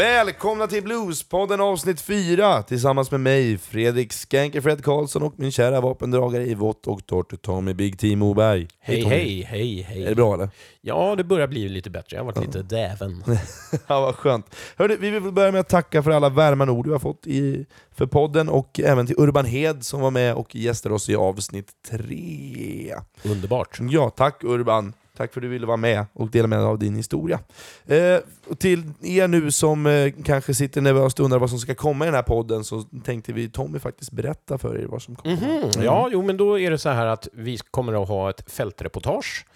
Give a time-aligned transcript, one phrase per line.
[0.00, 5.80] Välkomna till Bluespodden avsnitt 4 tillsammans med mig, Fredrik Skanker Fred Karlsson och min kära
[5.80, 8.68] vapendragare i vått och torrt, Tommy Big T Moberg.
[8.80, 9.14] Hej, Tommy.
[9.14, 10.04] hej, hej, hej.
[10.04, 10.50] Är det bra eller?
[10.80, 12.16] Ja, det börjar bli lite bättre.
[12.16, 13.24] Jag har varit lite däven.
[13.86, 14.56] ja, vad skönt.
[14.76, 17.66] Hörde, vi vill börja med att tacka för alla värmande ord vi har fått i,
[17.92, 21.68] för podden och även till Urban Hed som var med och gästade oss i avsnitt
[21.90, 22.94] 3.
[23.22, 23.78] Underbart.
[23.80, 24.92] Ja, tack Urban.
[25.16, 27.40] Tack för att du ville vara med och dela med dig av din historia.
[27.86, 31.74] Eh, och till er nu som eh, kanske sitter nervöst och undrar vad som ska
[31.74, 35.16] komma i den här podden så tänkte vi Tommy faktiskt berätta för er vad som
[35.16, 35.36] kommer.
[35.36, 35.84] Mhm.
[35.84, 39.46] Ja, jo, men då är det så här att vi kommer att ha ett fältreportage.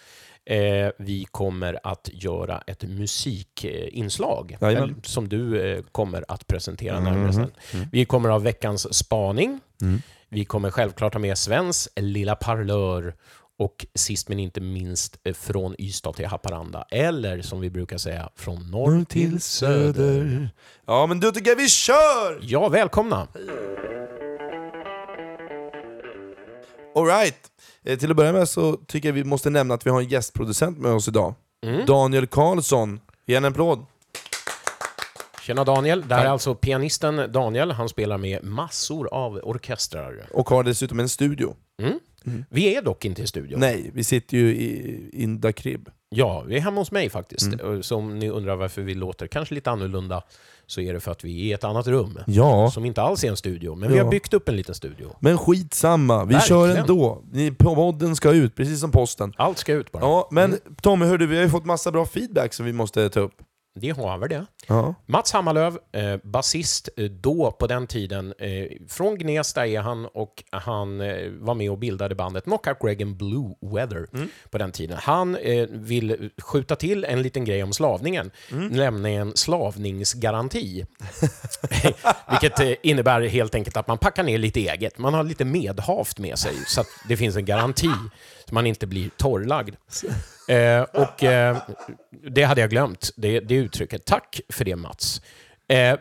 [0.46, 5.00] Eh, vi kommer att göra ett musikinslag Jajamän.
[5.04, 7.04] som du eh, kommer att presentera Mhm.
[7.04, 7.50] närmare sen.
[7.92, 9.60] Vi kommer att ha veckans spaning.
[9.82, 10.02] Mm.
[10.28, 13.14] Vi kommer självklart ha med Svens lilla parlör
[13.58, 16.84] och sist men inte minst eh, från Ystad till Haparanda.
[16.90, 20.50] Eller som vi brukar säga, från norr till söder.
[20.86, 22.38] Ja men då tycker jag vi kör!
[22.42, 23.28] Ja, välkomna!
[26.96, 27.50] Alright,
[27.84, 30.08] eh, till att börja med så tycker jag vi måste nämna att vi har en
[30.08, 31.34] gästproducent med oss idag.
[31.66, 31.86] Mm.
[31.86, 33.00] Daniel Karlsson.
[33.26, 33.86] Ge en applåd.
[35.42, 37.70] Tjena Daniel, det här är alltså pianisten Daniel.
[37.70, 40.26] Han spelar med massor av orkestrar.
[40.32, 41.56] Och har dessutom en studio.
[41.82, 41.98] Mm.
[42.50, 43.60] Vi är dock inte i studion.
[43.60, 45.88] Nej, vi sitter ju i Inda Crib.
[46.08, 47.52] Ja, vi är hemma hos mig faktiskt.
[47.52, 47.82] Mm.
[47.82, 50.22] Så om ni undrar varför vi låter kanske lite annorlunda
[50.66, 52.18] så är det för att vi är i ett annat rum.
[52.26, 54.04] Ja, Som inte alls är en studio, men vi Ja.
[54.04, 55.16] har byggt upp en liten studio.
[55.20, 56.24] men skitsamma.
[56.24, 56.48] Vi Verkligen.
[56.48, 57.22] kör ändå.
[57.58, 59.32] Podden ska ut, precis som posten.
[59.36, 60.02] Allt ska ut bara.
[60.02, 63.20] Ja, men Tommy, hörde, vi har ju fått massa bra feedback som vi måste ta
[63.20, 63.34] upp.
[63.80, 64.46] Det har vi det.
[64.66, 64.94] Ja.
[65.06, 68.34] Mats Hammarlöv, eh, basist eh, då på den tiden.
[68.38, 68.48] Eh,
[68.88, 73.54] från Gnesta är han och han eh, var med och bildade bandet Knockout Reagan Blue
[73.60, 74.06] Weather
[74.50, 74.98] på den tiden.
[75.02, 78.30] Han eh, vill skjuta till en liten grej om slavningen,
[78.70, 80.86] nämligen slavningsgaranti.
[82.30, 84.98] Vilket eh, innebär helt enkelt att man packar ner lite eget.
[84.98, 87.90] Man har lite medhavt med sig så att det finns en garanti
[88.48, 89.74] så man inte blir torrlagd.
[90.48, 91.56] Eh, och eh,
[92.30, 94.04] det hade jag glömt, det, det uttrycket.
[94.04, 95.22] Tack för det Mats.
[95.68, 95.98] Eh,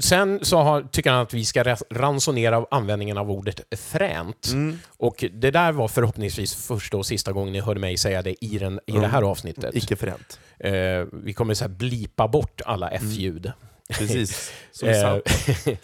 [0.00, 4.48] sen så har, tycker han att vi ska ransonera användningen av ordet fränt.
[4.96, 8.58] Och det där var förhoppningsvis första och sista gången ni hörde mig säga det i,
[8.58, 9.74] den, i det här avsnittet.
[9.74, 10.40] Icke förränt.
[10.58, 10.72] Eh,
[11.12, 13.52] vi kommer så här blipa bort alla F-ljud.
[13.88, 14.52] Precis.
[14.72, 15.18] Som Eh,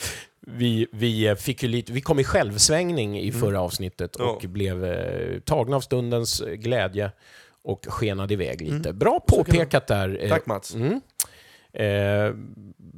[0.47, 5.41] vi, vi, fick ju lite, vi kom i självsvängning i förra avsnittet och blev eh,
[5.41, 7.11] tagna av stundens glädje
[7.65, 8.93] och skenade iväg lite.
[8.93, 10.19] Bra Så kan påpekat där.
[10.23, 10.75] eh, Tack Mats.
[11.75, 12.35] Eh,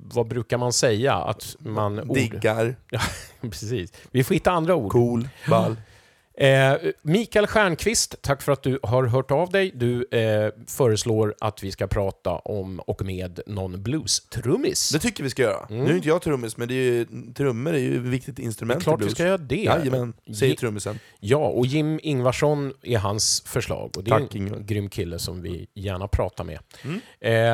[0.07, 1.15] vad brukar man säga?
[1.15, 2.01] Att man...
[2.01, 2.17] Ord...
[2.17, 2.77] Diggar,
[3.41, 3.93] Precis.
[4.11, 4.93] Vi får hitta andra ord.
[4.93, 5.77] cool, ball.
[6.37, 9.71] Eh, Mikael Stjernqvist, tack för att du har hört av dig.
[9.75, 14.91] Du eh, föreslår att vi ska prata om och med någon blues-trummis.
[14.93, 15.67] Det tycker vi ska göra.
[15.71, 18.83] Nu är inte jag trummis, men det är ju, trummor är ju ett viktigt instrument
[18.83, 19.11] Klart i blues.
[19.11, 19.57] vi ska göra det.
[19.57, 20.99] Jajamän, säger Ge- trummisen.
[21.21, 23.91] Ja, och Jim Ingvarsson är hans förslag.
[23.97, 24.57] Och det Tack, är Ingvar.
[24.57, 26.59] en grym kille som vi gärna pratar med.
[26.85, 27.01] Mm.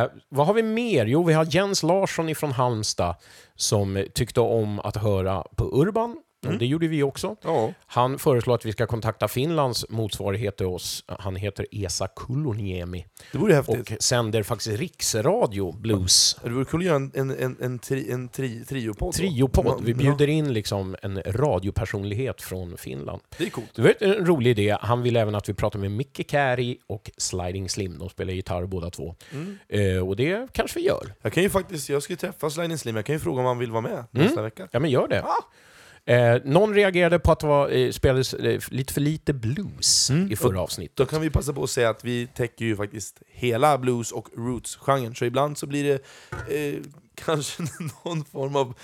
[0.04, 1.06] Eh, vad har vi mer?
[1.06, 3.14] Jo, vi har Jens Larsson ifrån Halmstad
[3.56, 6.16] som tyckte om att höra på Urban.
[6.46, 6.58] Mm.
[6.58, 7.36] Det gjorde vi också.
[7.44, 7.72] Ja.
[7.86, 11.04] Han föreslår att vi ska kontakta Finlands motsvarighet till oss.
[11.06, 13.92] Han heter Esa Kuloniemi Det vore häftigt.
[13.96, 16.36] och sänder faktiskt riksradio blues.
[16.42, 19.14] Det vore kul att göra en, en, en, en, tri, en tri, triopodd.
[19.14, 19.84] Triopodd.
[19.84, 23.20] Vi bjuder in liksom en radiopersonlighet från Finland.
[23.38, 23.74] Det är coolt.
[23.74, 24.76] Det var en rolig idé.
[24.80, 27.98] Han ville även att vi pratar med Micke Carey och Sliding Slim.
[27.98, 29.14] De spelar gitarr båda två.
[29.32, 29.58] Mm.
[29.68, 31.14] Eh, och det kanske vi gör.
[31.22, 33.46] Jag kan ju faktiskt, jag ska ju träffa Sliding Slim, jag kan ju fråga om
[33.46, 34.06] han vill vara med Mm.
[34.26, 34.68] nästa vecka.
[34.70, 35.22] Ja, men gör det.
[35.22, 35.44] Ah!
[36.06, 40.32] Eh, någon reagerade på att det var, eh, spelades eh, lite för lite blues Mm.
[40.32, 40.96] i förra avsnittet.
[40.96, 44.28] Då kan vi passa på att säga att vi täcker ju faktiskt hela blues och
[44.36, 45.94] roots-genren, så ibland så blir det
[46.56, 46.80] eh,
[47.24, 47.62] kanske
[48.04, 48.74] någon form av...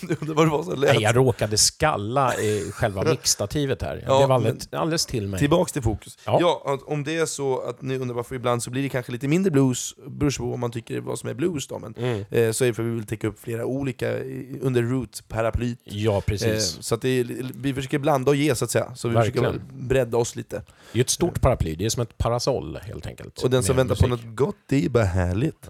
[0.00, 0.94] Du undrar vad det var som lät?
[0.94, 3.96] Nej, jag råkade skalla eh, själva mixstativet här.
[4.06, 5.40] Jag Ja, blev alldeles, alldeles till mig.
[5.40, 6.18] Tillbaks till fokus.
[6.26, 6.38] Ja.
[6.40, 6.78] Ja.
[6.86, 9.50] om det är så att ni undrar varför ibland så blir det kanske lite mindre
[9.50, 12.24] blues, beror på vad man tycker vad som är blues då, men Mm.
[12.30, 15.78] eh, så är det för att vi vill täcka upp flera olika i- under root-paraplyt.
[15.84, 16.78] Ja, Eh, precis.
[16.80, 19.52] så att är, vi försöker blanda och ge så att säga, så vi Verkligen.
[19.52, 20.62] försöker bredda oss lite.
[20.92, 21.74] Det är ett stort paraply.
[21.74, 23.38] Det är som ett parasoll helt enkelt.
[23.42, 24.24] Och den som väntar på musik.
[24.26, 25.68] något gott, det är bara härligt.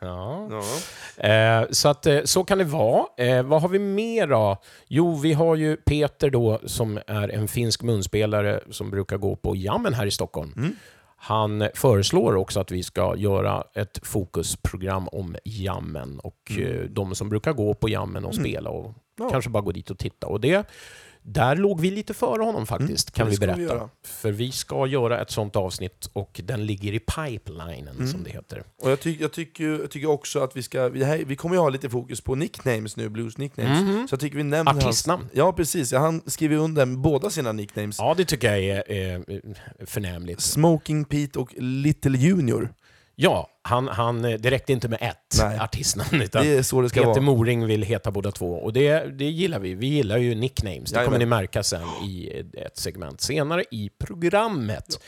[0.00, 0.48] Ja.
[0.50, 1.28] Ja.
[1.28, 3.04] Eh, så att eh, så kan det vara.
[3.16, 4.56] Eh, vad har vi mer då?
[4.88, 9.56] Jo, vi har ju Peter då som är en finsk munspelare som brukar gå på
[9.56, 10.52] jammen här i Stockholm.
[10.56, 10.76] Mm.
[11.16, 16.78] Han föreslår också att vi ska göra ett fokusprogram om jammen och Mm.
[16.78, 19.30] eh, de som brukar gå på jammen och spela och Ja.
[19.30, 20.26] kanske bara gå dit och titta.
[20.26, 20.66] Och det
[21.22, 23.60] Där låg vi lite före honom faktiskt, kan det vi vi berätta.
[23.62, 23.88] göra.
[24.06, 28.06] För vi ska göra ett sånt avsnitt och den ligger i pipelinen, Mm.
[28.08, 28.62] som det heter.
[28.82, 31.54] Och jag, ty jag, tycker, jag tycker också att vi ska, vi, här, vi kommer
[31.56, 33.80] ju ha lite fokus på nicknames nu, blues nicknames.
[33.80, 34.08] Mhm.
[34.08, 35.22] Så jag tycker vi nämner Artistnamn.
[35.22, 37.96] Hans, Ja precis, ja, han skriver under båda sina nicknames.
[37.98, 39.20] Ja, det tycker jag är eh,
[39.86, 40.40] förnämligt.
[40.40, 42.72] Smoking Pete och Little Junior.
[43.16, 45.58] Ja, han, han, det räckte inte med ett Nej.
[45.58, 47.20] artistnamn, utan Det är så det ska Peter vara.
[47.20, 48.52] Moring vill heta båda två.
[48.52, 49.74] Och det, det gillar vi.
[49.74, 50.90] Vi gillar ju nicknames.
[50.90, 51.18] Det kommer Jajamän.
[51.18, 55.00] ni märka sen i ett segment senare i programmet.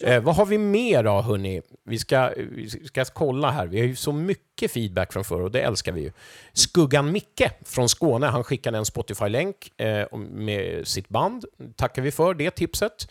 [0.00, 1.62] Eh, vad har vi mer då, hörni?
[1.84, 3.66] Vi ska, vi ska kolla här.
[3.66, 6.12] Vi har ju så mycket feedback från förr och det älskar vi ju.
[6.52, 11.44] Skuggan Micke från Skåne, han skickade en Spotify-länk eh, med sitt band.
[11.76, 13.08] tackar vi för det tipset.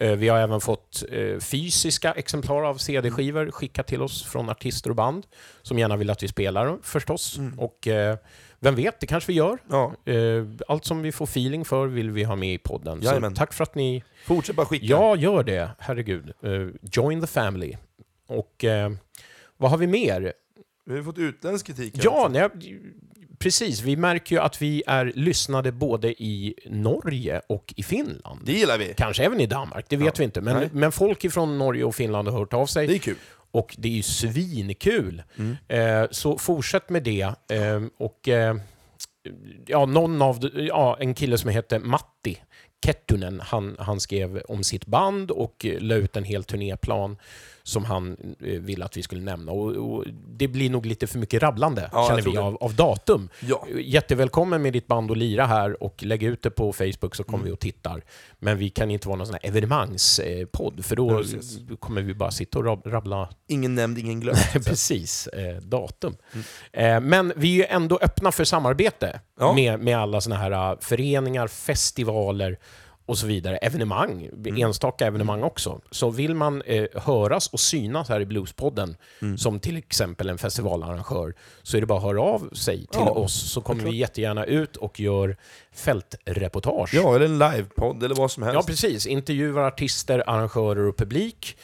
[0.00, 4.90] Eh, Vi har även fått eh, fysiska exemplar av CD-skivor skickat till oss från artister
[4.90, 5.26] och band
[5.62, 7.38] som gärna vill att vi spelar förstås.
[7.56, 8.16] Och eh,
[8.58, 9.58] vem vet, det kanske vi gör.
[9.70, 9.94] Ja,
[10.68, 13.02] Allt som vi får feeling för vill vi ha med i podden.
[13.02, 14.04] Så tack för att ni...
[14.24, 14.86] fortsätt bara skicka.
[14.86, 15.70] Ja, gör det.
[15.78, 16.32] Herregud.
[16.82, 17.76] Join the family.
[18.26, 18.64] Och
[19.56, 20.32] vad har vi mer?
[20.86, 22.48] Vi har fått utländsk kritik Ja, nej,
[23.40, 23.80] precis.
[23.82, 28.40] Vi märker ju att vi är lyssnade både i Norge och i Finland.
[28.44, 28.94] Det gillar vi.
[28.96, 30.12] Kanske även i Danmark, det vet Ja.
[30.18, 30.40] vi inte.
[30.40, 30.68] Men, Nej.
[30.72, 32.86] men folk ifrån Norge och Finland har hört av sig.
[32.86, 33.16] Det är kul.
[33.52, 35.22] Och det är ju svinkul.
[35.38, 35.56] Mm.
[35.68, 37.22] Eh, så fortsätt med det.
[37.22, 38.56] Eh, och eh,
[39.66, 42.38] ja, någon av ja, en kille som heter Matti
[42.86, 47.16] Kettunen, han, han skrev om sitt band och eh, la ut en hel turnéplan
[47.62, 49.52] som han eh, ville att vi skulle nämna.
[49.52, 53.28] Och, och det blir nog lite för mycket rabblande, Ja, känner vi, av, av datum.
[53.40, 53.66] Ja.
[53.80, 57.38] Jättevälkommen med ditt band att lira här och lägg ut det på Facebook så kommer
[57.38, 57.46] Mm.
[57.46, 58.02] vi och tittar.
[58.38, 61.58] Men vi kan inte vara någon sån här evenemangspodd för då Precis.
[61.78, 64.38] kommer vi bara sitta och rab- rabbla Ingen nämnd, ingen glömd.
[64.66, 66.16] Precis, eh, datum.
[66.72, 69.52] Eh, men vi är ju ändå öppna för samarbete Ja.
[69.52, 72.58] med, med alla såna här eh, föreningar, festivaler
[73.10, 73.56] och så vidare.
[73.56, 75.80] Evenemang, enstaka evenemang också.
[75.90, 78.96] Så vill man eh, höras och synas här i Bluespodden,
[79.38, 83.10] som till exempel en festivalarrangör, så är det bara att höra av sig till Ja,
[83.10, 85.36] oss så kommer vi jättegärna ut och gör
[85.72, 86.94] fältreportage.
[86.94, 88.54] Ja, eller en livepodd eller vad som helst.
[88.54, 89.06] Ja, precis.
[89.06, 91.56] Intervjuar artister, arrangörer och publik.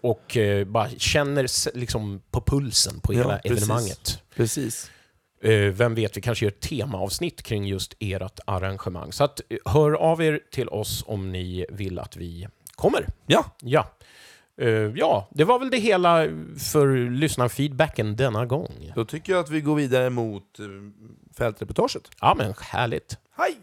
[0.00, 3.50] Och eh, bara känner liksom på pulsen på Ja, hela precis.
[3.62, 4.22] evenemanget.
[4.36, 4.90] Precis.
[5.40, 9.12] Eh, vem vet, vi kanske gör ett temaavsnitt kring just ert arrangemang.
[9.12, 13.06] Så att, eh, hör av er till oss om ni vill att vi kommer.
[13.26, 13.88] Ja, Ja.
[14.60, 16.24] Eh, ja, det var väl det hela
[16.72, 18.92] för lyssnarfeedbacken denna gång.
[18.94, 20.58] då tycker jag att vi går vidare mot
[21.36, 22.02] fältreportaget.
[22.20, 23.18] Ja, men härligt.
[23.36, 23.56] Hej!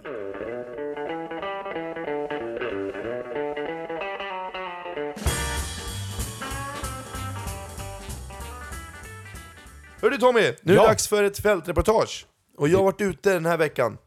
[10.05, 10.81] Hörru Tommy, nu är Ja.
[10.81, 12.25] det dags för ett fältreportage.
[12.57, 13.97] Och jag har varit ute den här veckan.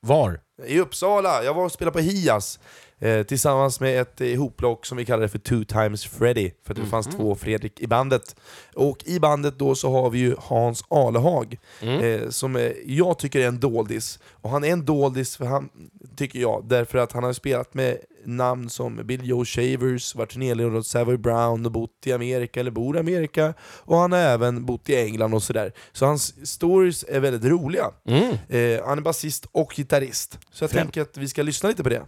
[0.00, 0.40] Var?
[0.66, 1.44] I Uppsala.
[1.44, 2.58] Jag var och spelade på Hias
[2.98, 6.80] eh, tillsammans med ett ihoplock som vi kallar det för Two Times Freddy, för att
[6.80, 8.36] det fanns två Fredrik i bandet.
[8.74, 13.40] Och i bandet då så har vi ju Hans Alehag, eh, som eh, jag tycker
[13.40, 14.18] är en doldis.
[14.30, 15.68] Och han är en doldis, för han,
[16.16, 20.78] tycker jag, därför att han har spelat med namn som Bill Joe Shavers, varit turnéledare
[20.78, 24.66] åt Savoy Brown och bott i Amerika, eller bor i Amerika, och han har även
[24.66, 25.72] bott i England och sådär.
[25.92, 27.90] Så hans stories är väldigt roliga.
[28.08, 28.36] Mm.
[28.48, 30.38] Eh, han är basist och gitarrist.
[30.52, 30.82] Så jag Fränt.
[30.82, 32.02] tänker att vi ska lyssna lite på det.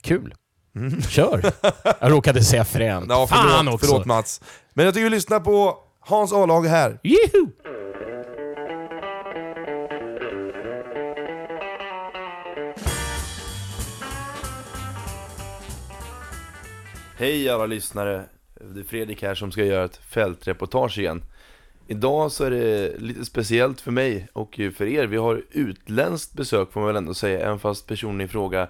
[0.00, 0.34] Kul.
[1.08, 1.52] Kör.
[2.00, 3.04] Jag råkade säga fränt.
[3.04, 3.16] Mm.
[3.18, 3.86] Ja, Fan förlåt, också.
[3.86, 4.40] förlåt Mats.
[4.74, 6.98] Men jag tycker vi lyssnar på Hans A-lag här.
[7.02, 7.46] Juhu!
[17.16, 18.24] Hej alla lyssnare.
[18.74, 21.22] Det är Fredrik här som ska göra ett fältreportage igen.
[21.86, 25.06] Idag så är det lite speciellt för mig och för er.
[25.06, 28.68] Vi har utländskt besök får man väl ändå säga, även fast personen i fråga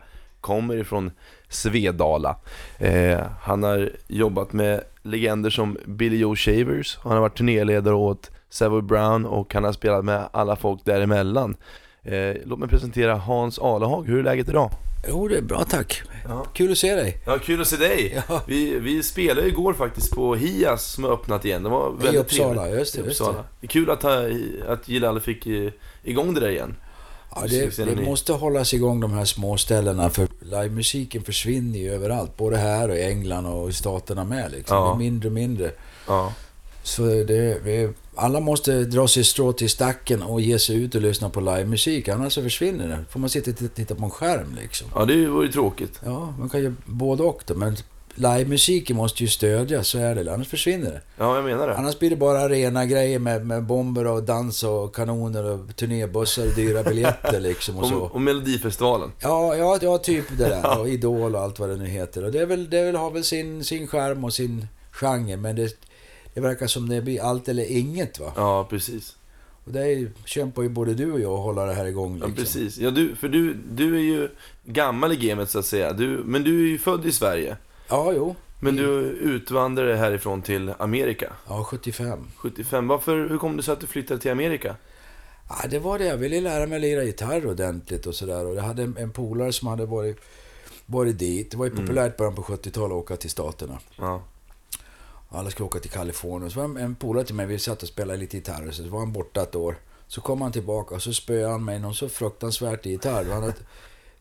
[0.49, 1.11] kommer ifrån
[1.49, 2.37] Svedala.
[2.79, 8.31] Eh, han har jobbat med legender som Billy Joe Shavers, han har varit turnéledare åt
[8.51, 11.57] Savoy Brown och han har spelat med alla folk däremellan.
[12.03, 14.71] Eh, låt mig presentera Hans Alehag, hur är läget idag?
[15.09, 16.03] Jo, det är bra tack.
[16.29, 16.45] Ja.
[16.55, 17.23] Kul att se dig.
[17.27, 18.23] Ja, kul att se dig!
[18.29, 18.43] Ja.
[18.47, 22.19] Vi, vi spelade igår faktiskt på Hias som har öppnat igen, det var väldigt I
[22.19, 22.79] Uppsala, trevligt.
[22.79, 23.39] just det, I just Uppsala.
[23.39, 23.45] det.
[23.61, 24.05] Det är kul att,
[24.69, 25.47] att Gillale fick
[26.03, 26.75] igång det där igen.
[27.35, 32.37] Ja, det, det måste hållas igång de här små ställena för livemusiken försvinner ju överallt.
[32.37, 34.53] Både här och i England och i staterna med.
[34.53, 34.77] Liksom.
[34.77, 34.85] Ja.
[34.85, 35.71] Det är mindre och mindre.
[36.07, 36.33] Ja,
[36.83, 41.03] Så det, vi, alla måste dra sig strå till stacken och ge sig ut och
[41.03, 42.09] lyssna på livemusik.
[42.09, 43.05] Annars så försvinner det.
[43.11, 44.89] får man sitta och titta på en skärm liksom.
[44.95, 46.01] ja det vore tråkigt.
[46.05, 47.55] Ja, man kan ju både och det.
[47.55, 47.77] Men
[48.19, 50.35] livemusiken måste ju stödjas, så är det.
[50.35, 51.01] Annars försvinner det.
[51.17, 51.77] Ja, jag menar det.
[51.77, 56.47] Annars blir det bara rena grejer med, med bomber och dans och kanoner och turnébussar
[56.47, 57.97] och dyra biljetter liksom och så.
[57.97, 59.13] Och, och Melodifestivalen.
[59.21, 60.79] Ja, ja, ja, typ det där.
[60.81, 62.25] Och Idol och allt vad det nu heter.
[62.25, 65.37] Och det, är väl, det är väl, har väl sin, sin skärm och sin genre,
[65.37, 65.77] men det,
[66.35, 68.33] det verkar som det blir allt eller inget va.
[68.37, 69.17] Ja, precis.
[69.65, 72.45] Och det kämpar ju både du och jag att hålla det här igång Ja, liksom.
[72.45, 72.79] precis.
[72.79, 74.29] Ja, du, för du, du är ju
[74.65, 75.93] gammal i gamet så att säga.
[75.93, 77.57] Du, men du är ju född i Sverige.
[77.89, 78.37] Ja, jo.
[78.61, 78.85] Men du
[79.21, 81.33] utvandrade härifrån till Amerika.
[81.49, 82.27] Ja, 75.
[82.37, 82.89] 75.
[82.89, 84.77] Varför, hur kom det sig att du flyttade till Amerika?
[85.49, 86.05] Ja, det var det.
[86.05, 88.47] Jag ville lära mig lira gitarr ordentligt och sådär.
[88.47, 90.21] Och jag hade en, en polare som hade varit,
[90.87, 91.51] varit dit.
[91.51, 93.79] Det var ju populärt början på 70-talet att åka till Staterna.
[93.97, 94.23] Ja.
[95.29, 96.51] Alla skulle åka till Kalifornien.
[96.51, 98.71] Så var en, en polare till mig, vi satt och spelade lite gitarr.
[98.71, 99.77] Så var han borta ett år.
[100.07, 103.25] Så kom han tillbaka och så spöade han mig någon så fruktansvärt i gitarr.
[103.25, 103.55] Han hade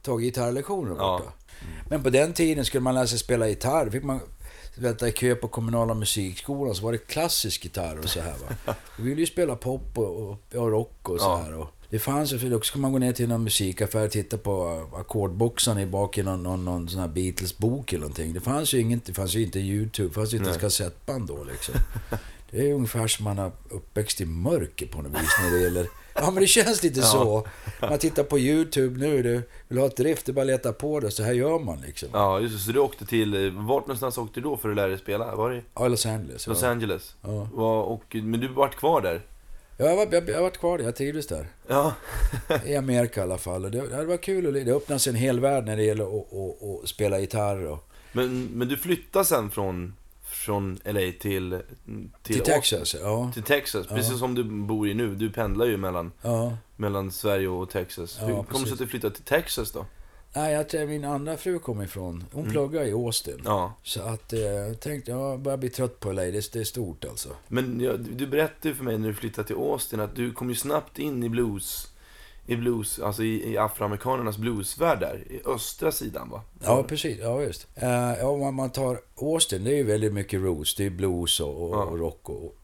[0.01, 1.21] tagit gitarrlektioner Ja.
[1.89, 3.89] Men på den tiden skulle man lära sig spela gitarr.
[3.89, 4.19] fick man
[4.75, 8.33] vänta i kö på kommunala musikskolan så var det klassisk gitarr och så här
[8.65, 8.75] va.
[8.97, 11.37] Vi ville ju spela pop och, och, och rock och så Ja.
[11.43, 11.53] här.
[11.53, 14.85] Och det fanns ju, då skulle man gå ner till någon musikaffär och titta på
[14.95, 18.33] ackordboxarna i bak i någon, någon, någon sån här Beatles-bok eller någonting.
[18.33, 21.27] Det fanns ju inget, det fanns ju inte YouTube, det fanns ju inte ens kassettband
[21.27, 21.75] då liksom.
[22.51, 25.87] Det är ungefär som man har uppväxt i mörker på något vis när det gäller...
[26.19, 27.47] Ja men det känns lite så.
[27.81, 30.73] Man tittar på YouTube nu, du vill ha ett drift, det är bara att leta
[30.73, 31.11] på det.
[31.11, 32.09] Så här gör man liksom.
[32.13, 32.59] Ja, just det.
[32.61, 33.51] Så du åkte till...
[33.55, 35.35] Vart någonstans åkte du då för att lära dig spela?
[35.35, 36.47] Var det Ja, Los Angeles.
[36.47, 36.69] Los ja.
[36.69, 37.15] Angeles?
[37.21, 37.47] Ja.
[37.53, 39.21] Var, och, men du vart kvar där?
[39.77, 41.47] Ja, jag, var, jag, jag har varit kvar där, jag trivdes där.
[41.67, 41.93] Ja.
[42.65, 43.65] I Amerika i alla fall.
[43.65, 46.33] Och Det, det var kul, och det öppnades en hel värld när det gäller att,
[46.33, 47.65] att, att spela gitarr.
[47.65, 49.93] Och, Men, men du flyttade sen från,
[50.47, 51.59] från LA till...
[51.89, 53.31] Till, till Texas, ja.
[53.33, 53.95] Till Texas, Ja.
[53.95, 55.15] precis som du bor i nu.
[55.15, 56.57] Du pendlar ju mellan, ja.
[56.75, 58.17] mellan Sverige och Texas.
[58.21, 59.85] Ja, Hur kommer det sig att du flyttade till Texas då?
[60.33, 62.23] Nej, jag, min andra fru kom ifrån.
[62.31, 62.51] Hon Mm.
[62.51, 63.41] pluggar i Austin.
[63.45, 63.73] Ja.
[63.83, 66.21] Så att eh, jag tänkte, jag börjar bli trött på LA.
[66.21, 67.29] Det, det är stort alltså.
[67.47, 70.55] Men ja, du berättade för mig när du flyttade till Austin att du kom ju
[70.55, 71.87] snabbt in i blues,
[72.49, 76.41] i blues, alltså i, i afroamerikanernas bluesvärld där, i östra sidan va?
[76.63, 77.17] Ja, precis.
[77.21, 77.67] Ja, just.
[77.83, 80.75] Uh, om man- man tar Austin, det är ju väldigt mycket roots.
[80.75, 81.83] Det är blues och, och, Ja.
[81.83, 82.55] och rock och, och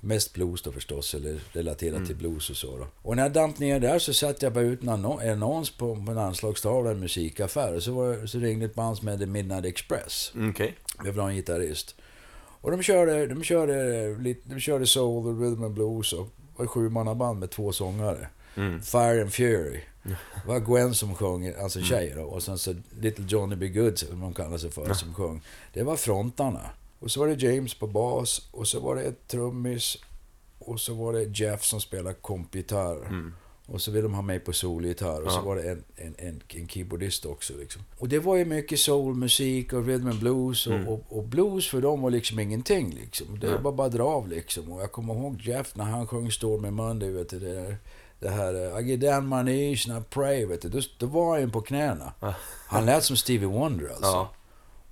[0.00, 2.06] mest blues då förstås, eller relaterat Mm.
[2.06, 2.86] till blues och så då.
[3.02, 5.70] Och när jag damp ner där så satte jag bara ut en annon- en annons
[5.70, 7.74] på, på en anslagstavla i en musikaffär.
[7.74, 10.32] Och så, var, så ringde ett band som hette Midnight Express.
[10.34, 10.74] Mm, Okej.
[11.04, 11.94] Vi vill ha en gitarrist.
[12.62, 16.70] Och de körde, de körde, de körde soul och rhythm and blues och var ett
[16.70, 18.28] sjumannaband med två sångare.
[18.56, 18.82] Mm.
[18.82, 19.80] Fire and Fury.
[20.02, 20.16] Det
[20.46, 22.22] var Gwen som sjöng, alltså en tjej då.
[22.22, 23.68] Och sen så Little Johnny B.
[23.68, 25.42] Good som de kallar sig för, som sjöng.
[25.72, 26.70] Det var frontarna.
[26.98, 29.96] Och så var det James på bas och så var det ett trummis.
[30.58, 33.06] Och så var det Jeff som spelade kompgitarr.
[33.06, 33.34] Mm.
[33.66, 35.22] Och så ville de ha mig på solgitarr.
[35.22, 37.52] Och så var det en, en, en, en keyboardist också.
[37.58, 37.82] Liksom.
[37.98, 40.66] Och det var ju mycket soulmusik och rhythm and blues.
[40.66, 40.88] Och, Mm.
[40.88, 42.90] och, och blues för dem var liksom ingenting.
[42.90, 43.38] Liksom.
[43.40, 44.72] Det var bara att dra av liksom.
[44.72, 47.10] Och jag kommer ihåg Jeff när han sjöng Stormy Monday.
[47.10, 47.76] Vet du, det, där,
[48.20, 50.46] det här eh, knees and I pray.
[50.46, 50.68] Vet du.
[50.68, 52.12] Då, då var han på knäna.
[52.20, 52.34] Ja.
[52.66, 54.06] Han lät som Stevie Wonder alltså.
[54.10, 54.30] Ja.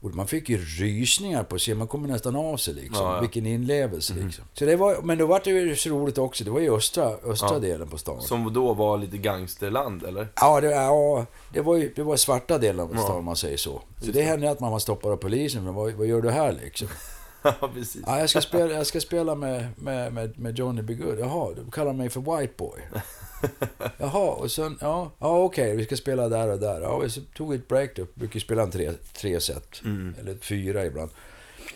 [0.01, 1.75] Och man fick ju rysningar på sig.
[1.75, 3.07] Man kommer nästan av sig liksom.
[3.07, 3.21] Ja, ja.
[3.21, 4.27] Vilken inlevelse Mhm.
[4.27, 4.45] liksom.
[4.55, 6.45] Så det var, men då var det ju så roligt också.
[6.45, 7.59] Det var ju östra, östra Ja.
[7.59, 8.23] delen på stan.
[8.23, 10.29] Som då var lite gangsterland eller?
[10.37, 13.57] Ja, det, ja, det var ju det var svarta delen av stan om man säger
[13.57, 13.71] så.
[13.99, 15.65] Så Just det hände att man var stoppad av polisen.
[15.65, 16.89] Men vad, vad gör du här liksom?
[17.43, 18.03] Ja, precis.
[18.07, 20.95] Ja, jag ska spela, jag ska spela med, med, med, med Johnny B.
[20.95, 21.19] Good.
[21.19, 22.81] Jaha, du kallar mig för White Boy.
[23.99, 26.81] Jaha, och sen, ja, ja okej, vi ska spela där och där.
[26.81, 28.07] Ja, vi så tog ett break då.
[28.15, 29.85] Brukar spela en tre, tre set.
[29.85, 30.15] Mm.
[30.21, 31.11] Eller fyra ibland.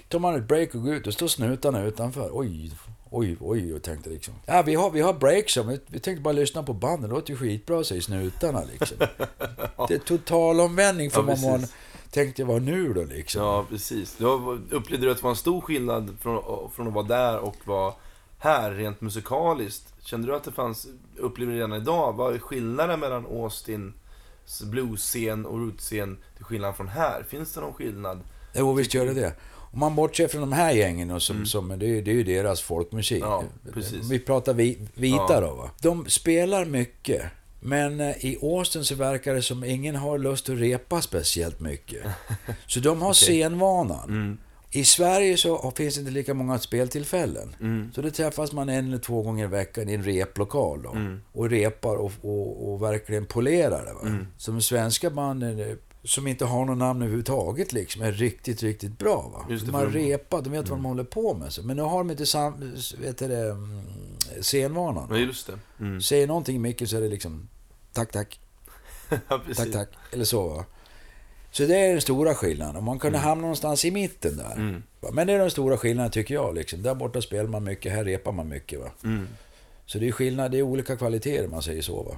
[0.08, 2.30] Tar man ett break och går ut, och står snutarna utanför.
[2.32, 2.72] Oj,
[3.10, 4.34] oj, oj, och tänkte liksom.
[4.46, 7.10] Ja, vi har, vi har breaks, så vi, vi tänkte bara lyssna på bandet.
[7.10, 8.96] Det låter ju skitbra, säger snutarna liksom.
[9.88, 11.68] Det är totalomvändning från Ja, vad man
[12.10, 13.42] tänkte vara nu då liksom.
[13.42, 14.16] Ja, precis.
[14.18, 17.56] Då upplevde du att det var en stor skillnad från, från att vara där och
[17.64, 17.94] vara
[18.38, 19.94] här, rent musikaliskt?
[20.04, 20.86] Kände du att det fanns,
[21.18, 23.94] upplever redan idag, vad är skillnaden mellan Austins
[24.62, 27.22] bluesscen och rootscen till skillnad från här?
[27.28, 28.20] Finns det någon skillnad?
[28.54, 29.34] Jo, visst gör det det.
[29.72, 31.46] Om man bortser från de här gängen, och som, Mm.
[31.46, 33.22] som, det, är, det är ju deras folkmusik.
[33.22, 34.10] Ja, precis.
[34.10, 35.40] Vi pratar vi, vita Ja.
[35.40, 35.70] då va.
[35.82, 37.22] De spelar mycket.
[37.60, 42.02] Men eh, i Austin så verkar det som ingen har lust att repa speciellt mycket.
[42.66, 43.14] Så de har Okej.
[43.14, 44.08] scenvanan.
[44.08, 44.38] Mm.
[44.74, 47.54] I Sverige så finns det inte lika många speltillfällen.
[47.60, 47.92] Mm.
[47.94, 50.90] Så då träffas man en eller två gånger i veckan i en replokal då.
[50.92, 51.20] Mm.
[51.32, 53.92] Och repar och, och, och verkligen polerar det.
[53.92, 54.00] Va?
[54.02, 54.26] Mm.
[54.36, 59.30] Som svenska banden eh, som inte har någon namn överhuvudtaget liksom, är riktigt, riktigt bra.
[59.34, 59.46] Va?
[59.50, 61.52] Just det, de har de- repat, de vet vad de håller på med.
[61.52, 61.62] Så.
[61.62, 63.82] Men nu har de inte sam, vet du det, mm,
[64.40, 65.08] scenvanan.
[65.10, 65.58] Ja, just det.
[65.80, 66.00] Mm.
[66.00, 67.48] Säger någonting mycket så är det liksom
[67.92, 68.40] tack, tack,
[69.56, 69.88] tack, tack.
[70.12, 70.64] Eller så va.
[71.52, 72.76] Så det är den stora skillnaden.
[72.76, 74.82] Och man kunde hamna någonstans i mitten där.
[75.12, 76.54] Men det är den stora skillnaden tycker jag.
[76.54, 76.82] Liksom.
[76.82, 78.80] Där borta spelar man mycket, här repar man mycket.
[78.80, 78.90] Va?
[79.86, 82.02] Så det är skillnad, det är olika kvaliteter man säger så.
[82.02, 82.16] Va?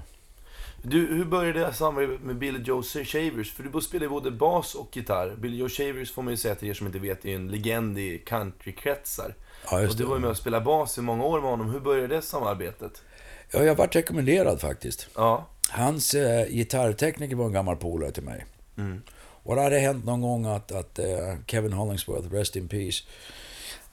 [0.82, 3.52] Du, hur började det samarbetet med Billy Joe Shavers?
[3.54, 5.34] För du spelar både bas och gitarr.
[5.38, 7.98] Billy Joe Shavers får man ju säga till er som inte vet, är en legend
[7.98, 9.34] i countrykretsar.
[9.70, 11.70] Ja, Och du var ju med och spelade bas i många år med honom.
[11.70, 13.02] Hur började det samarbetet?
[13.50, 15.08] Ja, jag varit rekommenderad faktiskt.
[15.14, 15.46] Ja.
[15.70, 18.44] Hans eh, gitarrtekniker var en gammal polare till mig.
[18.76, 19.02] Mm.
[19.44, 23.04] Och det hade hänt någon gång att, att eh, Kevin Hollingsworth, Rest in Peace,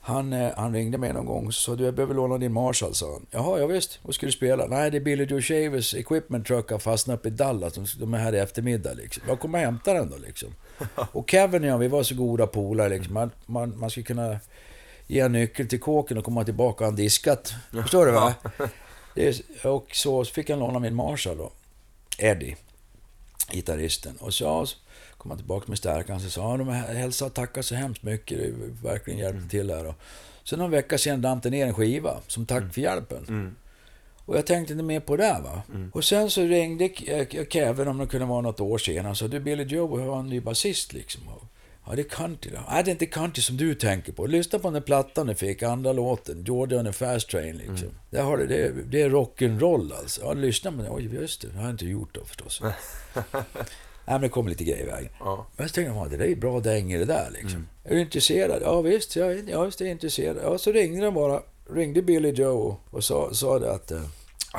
[0.04, 2.94] han, eh, han ringde mig någon gång och sa du jag behöver låna din Marshall,
[2.94, 3.26] sa han.
[3.30, 3.98] Jaha, ja, visst.
[4.02, 4.66] Vad ska du spela?
[4.66, 7.72] Nej, det är Billy Joe Shavers equipment truck har fastnat uppe i Dallas.
[7.72, 9.22] De, de är här i eftermiddag liksom.
[9.28, 10.54] Jag kommer hämta den då liksom.
[11.12, 13.14] Och Kevin och jag, vi var så goda polare liksom.
[13.14, 14.38] Man, man, man skulle kunna
[15.06, 17.54] ge en nyckel till kåken och komma tillbaka och han diskat.
[17.72, 18.34] Förstår du va?
[19.14, 21.52] Det är, och så fick han låna min Marshall då.
[22.18, 22.56] Eddie,
[23.52, 24.16] gitarristen.
[24.16, 24.66] Och så
[25.22, 28.38] kom han tillbaka med stärkan och sa de hälsar och tackar så hemskt mycket.
[28.38, 28.52] Det
[28.88, 29.86] verkligen hjälpte till där.
[29.86, 29.94] Och
[30.44, 33.24] sen någon vecka sen damp det ner en skiva som tack för hjälpen.
[33.28, 33.54] Mm.
[34.24, 35.62] Och jag tänkte inte mer på det va.
[35.92, 39.28] Och sen så ringde K- Kevin, om det kunde vara något år senare, och sa
[39.28, 41.28] du Billy Joe, jag har en ny basist liksom.
[41.28, 41.42] Och,
[41.86, 42.58] Ja, det är country då.
[42.70, 44.26] Nej, det är inte country som du tänker på.
[44.26, 47.88] Lyssna på den där plattan du fick, andra låten, Georgia on a Fast Train liksom.
[48.10, 50.20] Där har du, det, är- det är rock'n'roll alltså.
[50.20, 50.86] Ja, lyssna på den.
[50.90, 51.48] Oj, just det.
[51.48, 52.62] Det har jag inte gjort då förstås.
[54.06, 55.10] Nej, men det kom lite grejer i vägen.
[55.20, 55.46] Ja.
[55.56, 57.66] Men så tänkte jag, det där är bra dänger det där liksom.
[57.84, 58.62] Är du intresserad?
[58.64, 60.36] Ja visst, jag, är- ja, visst är jag intresserad.
[60.42, 61.40] Ja, så ringde de bara.
[61.74, 63.92] Ringde Billy Joe och sa, sa det att...
[63.92, 64.00] Uh,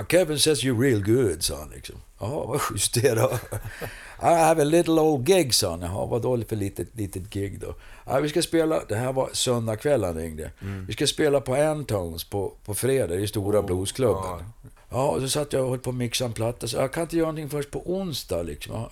[0.10, 1.96] Kevin says you're real good, sa han liksom.
[2.20, 3.32] Jaha, vad schysst det då.
[4.22, 5.82] I have a little old gig, sa han.
[5.82, 7.76] Jaha, vad dåligt för litet, litet gig då.
[8.06, 10.52] Ja, vi ska spela, det här var söndag kväll han ringde.
[10.88, 14.44] Vi ska spela på Antones på, på fredag i stora bluesklubben.
[14.90, 16.68] Ja, och så satt jag och höll på att mixa en platta.
[16.68, 18.86] Så jag kan inte göra någonting först på onsdag liksom.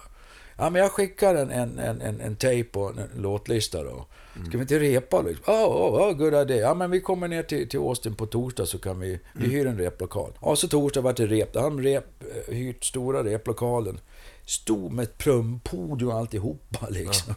[0.61, 4.05] Ja, Ja, men jag skickar en, en, en, en, en tape och en, låtlista då.
[4.47, 5.43] Ska vi inte repa liksom?
[5.47, 6.57] Ja, oh, oh, good idea.
[6.57, 9.67] Ja, men vi kommer ner till, till Austin på torsdag så kan vi, vi hyr
[9.67, 10.31] en replokal.
[10.41, 11.53] Ja, så torsdag var det rep.
[11.53, 12.05] De rep,
[12.47, 13.99] eh, hyrt stora replokalen.
[14.45, 17.35] Stod med ett prumpodium och alltihopa liksom.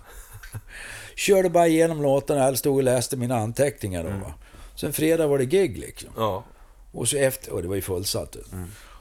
[1.16, 4.34] Körde bara igenom låtarna, eller stod och läste mina anteckningar då va.
[4.76, 6.10] Sen fredag var det gig liksom.
[6.16, 6.44] Ja.
[6.92, 8.36] Och så efter, och det var ju fullsatt.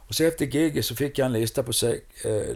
[0.07, 2.55] Och så efter giget så fick jag en lista på sex, eh,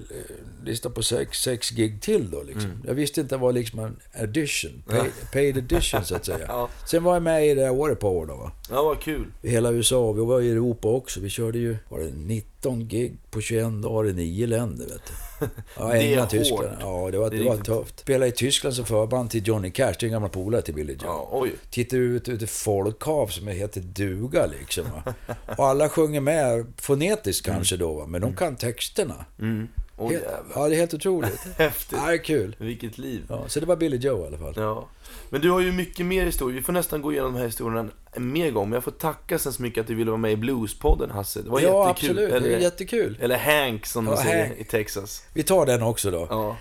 [0.63, 2.71] lista på sex, sex gig till då liksom.
[2.87, 6.45] Jag visste inte vad liksom en addition, paid, paid addition så att säga.
[6.47, 6.69] Ja.
[6.85, 8.51] Sen var jag med i det här året på år då va.
[8.69, 9.25] ja, vad kul.
[9.41, 11.19] I hela USA, vi var i Europa också.
[11.19, 12.11] Vi körde ju, var det
[12.57, 15.13] 19 gig på 21 dagar i nio länder vet du.
[15.77, 16.29] Ja, Det är England, hårt.
[16.31, 16.77] Tyskland.
[16.81, 17.99] Ja, det var, Det det var tufft.
[17.99, 20.93] Spelade i Tyskland som förband till Johnny Cash, det är en gammal polare till Billy
[20.93, 20.99] Joe.
[21.03, 21.51] Ja, oj.
[21.69, 24.85] Tittar ut ut ett folkhav som heter duga liksom.
[24.91, 25.13] Va?
[25.57, 28.05] Och alla sjunger med fonetiskt kanske då, va?
[28.07, 29.25] men de kan texterna.
[29.39, 29.67] Mm.
[29.99, 30.43] Helt, jävlar.
[30.55, 31.39] ja, det är helt otroligt.
[31.57, 31.99] Häftigt.
[32.01, 32.55] Ja, det är kul.
[32.59, 33.23] Vilket liv.
[33.29, 34.53] Ja, så det var Billy Joe i alla fall.
[34.57, 34.87] Ja.
[35.29, 36.57] Men du har ju mycket mer historier.
[36.59, 38.69] Vi får nästan gå igenom de här historierna en mer gång.
[38.69, 41.41] Men jag får tacka så mycket att du ville vara med i Bluespodden, Hasse.
[41.41, 42.09] Det var Ja, jättekul.
[42.11, 42.29] absolut.
[42.29, 43.17] Det är Eller, jättekul.
[43.21, 44.59] eller Hank, som de Ja, säger Hank.
[44.59, 45.23] i Texas.
[45.33, 46.27] Vi tar den också då.
[46.29, 46.57] Ja.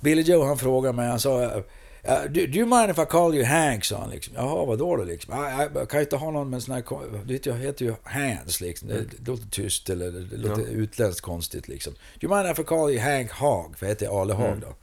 [0.00, 1.62] Billy Joe han frågade mig, han sa
[2.08, 3.84] uh, do, do you mind if I call you Hank?
[3.84, 4.34] sa han liksom.
[4.36, 5.34] Jaha, vadå då liksom?
[5.34, 6.84] "Ja, Jag, jag kan inte ha någon med sån här...
[7.24, 8.88] Du vet, jag heter ju Hans liksom.
[8.88, 11.92] Det, det låter tyst eller det, låter utländskt konstigt liksom.
[11.92, 13.74] Do you mind if I call you Hank Hag?
[13.78, 14.74] För jag heter Ale Hag då.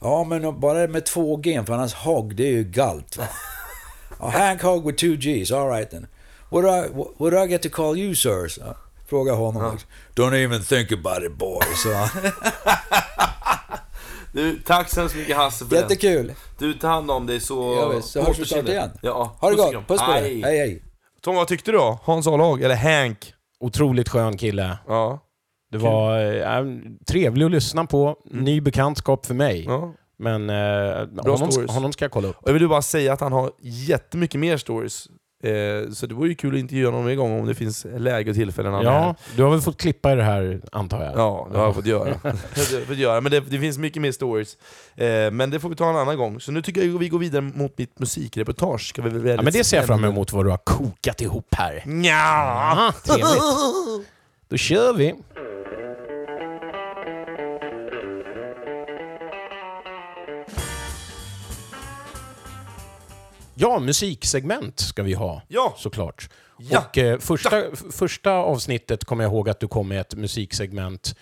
[0.00, 3.24] Ja, men bara med två G, för annars Hog, det är ju galt va.
[4.18, 6.06] Ja, Hank Hog with two G's, alright then.
[6.50, 8.48] What do, I, what do I get to call you sir?
[8.48, 8.76] Så,
[9.06, 9.72] fråga honom.
[9.72, 9.90] Liksom.
[10.14, 12.32] Don't even think about it boy, sa han.
[14.34, 15.82] Du, tack så hemskt mycket Hasse för den.
[15.82, 16.32] Jättekul.
[16.58, 17.74] Du, tar hand om dig så...
[17.80, 18.90] Ja, visst, så hörs vi snart igen.
[19.02, 19.88] Ja, Ha det puss gott.
[19.88, 20.42] Puss på dig.
[20.42, 20.82] Hej, hej.
[21.20, 21.98] Tom, vad tyckte du då?
[22.02, 23.34] Hans A-lag, eller Hank?
[23.60, 24.78] Otroligt skön kille.
[24.86, 25.20] Ja.
[25.70, 26.64] Det var eh,
[27.08, 28.16] trevlig att lyssna på.
[28.30, 29.64] Ny bekantskap för mig.
[29.64, 29.94] ja.
[30.18, 31.70] Men eh, honom, stories.
[31.70, 32.36] honom ska jag kolla upp.
[32.36, 35.06] Och jag vill bara säga att han har jättemycket mer stories.
[35.44, 38.30] Eh, så det vore ju kul att intervjua honom en gång om det finns läge
[38.30, 41.12] och tillfällen Ja, du har väl fått klippa i det här, antar jag?
[41.16, 42.14] Ja, det har jag fått göra.
[42.86, 43.20] fått göra.
[43.20, 44.56] Men det, det finns mycket mer stories.
[44.96, 46.40] Eh, men det får vi ta en annan gång.
[46.40, 48.88] Så nu tycker jag att vi går vidare mot mitt musikreportage.
[48.88, 51.54] Ska vi väl Ja, men det ser jag fram emot vad du har kokat ihop
[51.54, 51.84] här.
[52.12, 53.42] Aha, trevligt.
[54.48, 55.14] Då kör vi.
[63.54, 65.74] Ja, musiksegment ska vi ha, Ja.
[65.78, 66.28] såklart.
[66.58, 66.78] Ja.
[66.90, 71.16] Och eh, första, f- första avsnittet kommer jag ihåg att du kom med ett musiksegment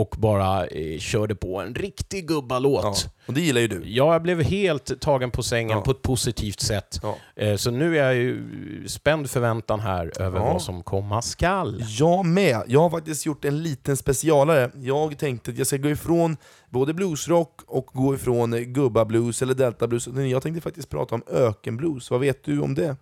[0.00, 2.82] och bara eh, körde på en riktig gubbalåt.
[2.84, 3.10] Ja.
[3.26, 3.82] Och det gillar ju du.
[3.84, 5.80] Ja, jag blev helt tagen på sängen Ja.
[5.84, 7.00] på ett positivt sätt.
[7.02, 7.16] Ja.
[7.36, 8.42] Eh, Så nu är jag ju
[8.88, 11.84] spänd förväntan här över vad som komma skall.
[11.98, 12.62] Jag med.
[12.66, 14.70] Jag har faktiskt gjort en liten specialare.
[14.74, 16.36] Jag tänkte att jag ska gå ifrån
[16.70, 20.06] både bluesrock och gå ifrån gubbablues eller deltablues.
[20.30, 22.10] Jag tänkte faktiskt prata om ökenblues.
[22.10, 22.96] Vad vet du om det?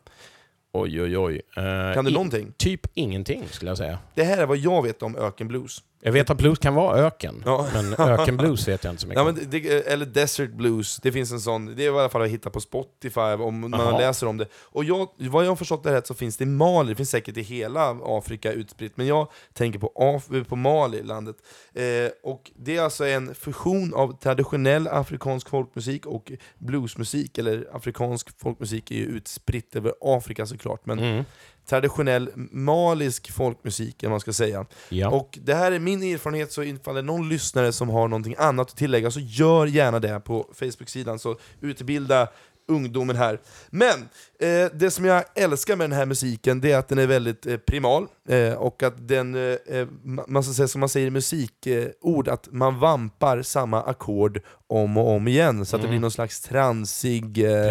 [0.73, 1.43] Oj, oj, oj.
[1.57, 2.53] Eh, Kan du någonting?
[2.57, 3.99] Typ ingenting, skulle jag säga.
[4.15, 5.79] Det här är vad jag vet om ökenblues.
[6.07, 7.67] Jag vet att blues kan vara öken, Ja.
[7.75, 11.33] men ökenblues vet jag inte så mycket Ja, men det, eller Desert Blues, det finns
[11.33, 13.99] en sån, det är i alla fall att hitta på Spotify om man Jaha.
[13.99, 14.47] läser om det.
[14.55, 17.11] Och jag, vad jag har förstått det rätt så finns det i Mali, det finns
[17.11, 21.37] säkert i hela Afrika utspritt, men jag tänker på, Af- på Mali, landet.
[21.75, 21.83] Eh,
[22.23, 28.91] och det är alltså en fusion av traditionell afrikansk folkmusik och bluesmusik, eller afrikansk folkmusik
[28.91, 31.25] är ju utspritt över Afrika såklart, men Mm.
[31.67, 34.67] Traditionell malisk folkmusik, om man ska säga.
[34.89, 35.11] Ja.
[35.11, 38.35] Och det här är min erfarenhet, så ifall det är någon lyssnare som har någonting
[38.39, 42.29] annat att tillägga så gör gärna det på Facebook-sidan, så utbilda
[42.69, 43.41] ungdomen här.
[43.71, 44.01] Men
[44.41, 47.47] eh, det som jag älskar med den här musiken, det är att den är väldigt
[47.47, 51.07] eh, primal, eh, och att den, eh, eh, ma- man ska säga som man säger
[51.07, 55.91] i musikord, att man vampar samma ackord om och om igen, så att det Mm.
[55.93, 57.71] blir någon slags transig, eh,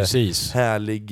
[0.54, 1.12] härlig,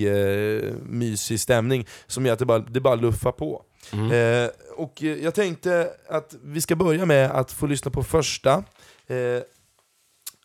[0.86, 3.62] mysig stämning som gör att det bara, det bara luffar på.
[3.94, 4.50] Mm.
[4.76, 8.64] Och jag tänkte att vi ska börja med att få lyssna på första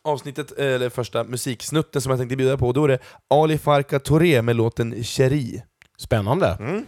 [0.08, 2.72] avsnittet, eh, eller första musiksnutten som jag tänkte bjuda på.
[2.72, 2.98] Då är det
[3.30, 5.62] Ali Farka Touré med låten Cheri.
[5.98, 6.56] Spännande.
[6.60, 6.84] Mm.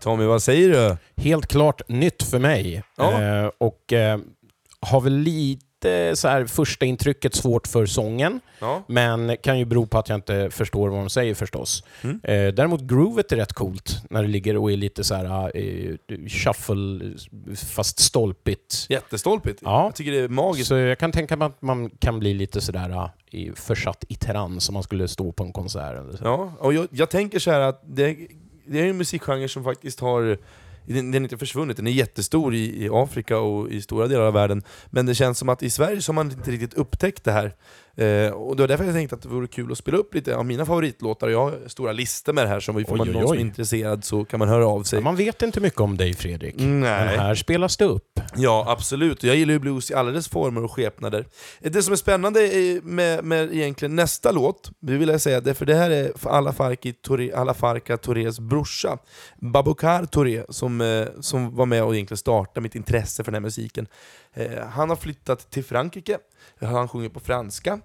[0.00, 0.96] Tommy, vad säger du?
[1.22, 2.82] Helt klart nytt för mig.
[2.96, 3.22] Ja.
[3.22, 4.18] Eh, och eh,
[4.80, 5.66] har väl lite
[6.14, 8.82] så här första intrycket svårt för sången, Ja.
[8.88, 11.84] men kan ju bero på att jag inte förstår vad de säger förstås.
[12.02, 12.20] Mm.
[12.22, 15.94] Eh, däremot groovet är rätt coolt när det ligger och är lite så här eh,
[16.28, 17.00] shuffle,
[17.56, 18.86] fast stolpigt.
[18.88, 19.58] Jättestolpigt.
[19.64, 19.84] Ja.
[19.84, 20.68] Jag tycker det är magiskt.
[20.68, 23.08] Så jag kan tänka mig att man kan bli lite sådär eh,
[23.40, 25.96] i- försatt i trans om man skulle stå på en konsert.
[25.98, 26.24] Eller så.
[26.24, 28.16] Ja, och jag, jag tänker så här att det,
[28.70, 30.38] det är en musikgenre som faktiskt har
[30.84, 34.24] den, den är inte försvunnit, den är jättestor i, i Afrika och i stora delar
[34.24, 34.62] av världen.
[34.90, 37.54] Men det känns som att i Sverige så har man inte riktigt upptäckt det här.
[38.00, 40.36] Eh, och det var därför jag tänkte att det vore kul att spela upp lite
[40.36, 41.28] av mina favoritlåtar.
[41.28, 43.36] Jag har stora listor med det här, så om Oj, man oj, någon som är
[43.36, 43.40] oj.
[43.40, 44.98] intresserad så kan man höra av sig.
[44.98, 46.66] Ja, man vet inte mycket om dig Fredrik, Nej.
[46.80, 48.20] men här spelas det upp.
[48.36, 49.22] Ja, absolut.
[49.22, 51.26] Jag gillar ju blues i alla dess former och skepnader.
[51.60, 55.54] Det som är spännande är med, med egentligen nästa låt, det vill jag säga, det,
[55.54, 58.98] för det här är för alla Farki Touré, alla Farka Tourés brorsa,
[59.40, 63.46] Babokar Touré, som, eh, som var med och egentligen startade mitt intresse för den här
[63.46, 63.86] musiken.
[64.34, 66.18] Eh, han har flyttat till Frankrike,
[66.60, 67.80] han sjunger på franska,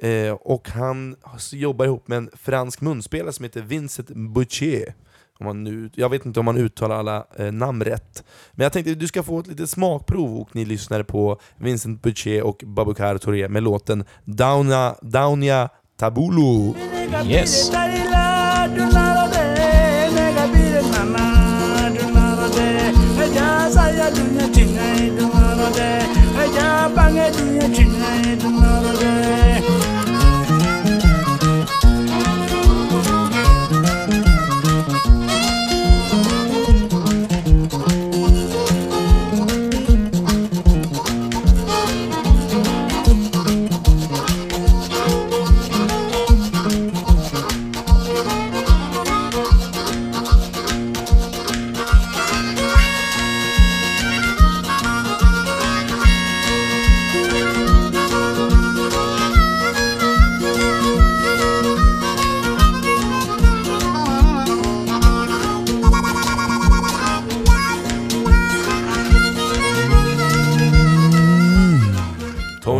[0.00, 1.16] eh, och han
[1.52, 4.94] jobbar ihop med en fransk munspelare som heter Vincent Boucher.
[5.40, 8.24] Om man nu, jag vet inte om man uttalar alla eh, namn rätt.
[8.52, 12.02] Men jag tänkte att du ska få ett litet smakprov och ni lyssnare på Vincent
[12.02, 16.74] Boucher och Babukar Touré med låten Downa, Downia Tabulu.
[17.26, 17.70] Yes.
[27.08, 27.87] Tom,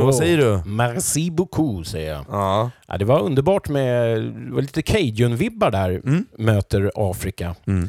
[0.08, 0.70] vad säger du?
[0.70, 2.24] Merci beaucoup, säger jag.
[2.30, 2.70] Ja.
[2.88, 6.24] Ja, det var underbart med det var lite Cajun-vibbar där, Mm.
[6.38, 7.54] möter Afrika.
[7.66, 7.88] Mm.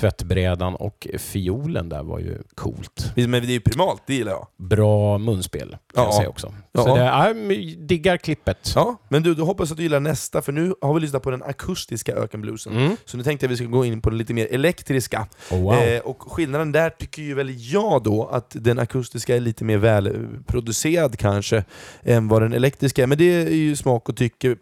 [0.00, 3.12] Tvättbrädan och fiolen där var ju coolt.
[3.16, 4.46] Men det är ju primalt, det gillar jag.
[4.68, 6.12] Bra munspel, kan jag Ja.
[6.16, 6.54] säga också.
[6.72, 6.82] Ja.
[6.84, 8.72] Så det, ja, men diggar klippet.
[8.74, 11.22] Ja, men du, då hoppas jag att du gillar nästa, för nu har vi lyssnat
[11.22, 12.76] på den akustiska ökenbluesen.
[12.76, 12.96] Mm.
[13.04, 15.26] Så nu tänkte jag att vi ska gå in på den lite mer elektriska.
[15.50, 15.74] Oh, wow.
[15.74, 19.78] Eh, och skillnaden där tycker ju väl jag då, att den akustiska är lite mer
[19.78, 21.64] välproducerad kanske,
[22.02, 23.06] än vad den elektriska är.
[23.06, 24.56] Men det är ju smak och tycke,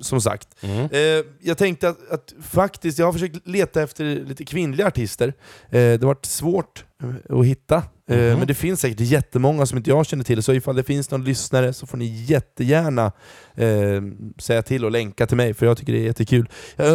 [0.00, 0.48] som sagt.
[0.60, 0.88] Mm.
[0.92, 5.28] Eh, jag tänkte att, att faktiskt, jag har försökt leta efter lite kvinnliga artister.
[5.28, 6.84] Eh, det har varit svårt
[7.30, 7.76] eh, att hitta.
[7.76, 7.82] Eh,
[8.16, 8.38] Mhm.
[8.38, 11.24] Men det finns säkert jättemånga som inte jag känner till, så ifall det finns någon
[11.24, 13.12] lyssnare så får ni jättegärna
[13.54, 14.02] eh,
[14.38, 16.48] säga till och länka till mig, för jag tycker det är jättekul.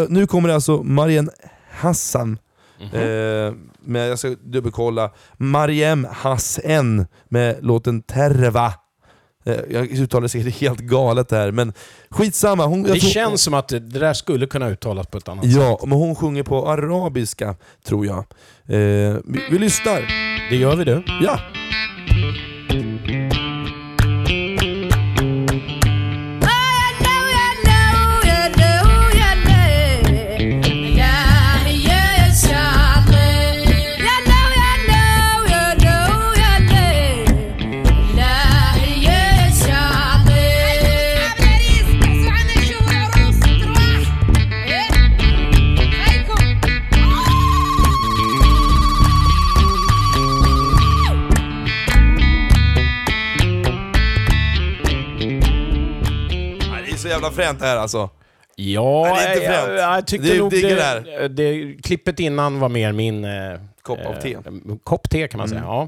[0.10, 1.30] Nu kommer det alltså Mariam
[1.72, 2.38] Hassan,
[2.80, 2.86] Mhm.
[2.96, 8.74] eh, med, jag ska dubbelkolla, Mariem Hassen med låten Terva.
[9.48, 11.74] Eh, jag uttalar säkert helt galet där, men
[12.10, 12.66] skitsamma.
[12.66, 15.54] Hon, det tror- känns som att det där skulle kunna uttalas på ett annat sätt.
[15.54, 17.56] Ja, men hon sjunger på arabiska,
[17.88, 18.18] tror jag.
[18.18, 20.02] Eh, vi, vi lyssnar.
[20.50, 21.04] Det gör vi du.
[21.22, 21.40] Ja!
[57.24, 58.10] Jävla fränt det här alltså.
[58.56, 59.80] Ja, Nej, det är inte jag, fränt.
[59.80, 63.26] jag, jag tyckte Det- nog digger det, det det, klippet innan var mer min...
[63.26, 64.34] Eh, Kopp av te.
[64.34, 64.42] Eh,
[64.84, 65.88] kopp te kan man säga, ja.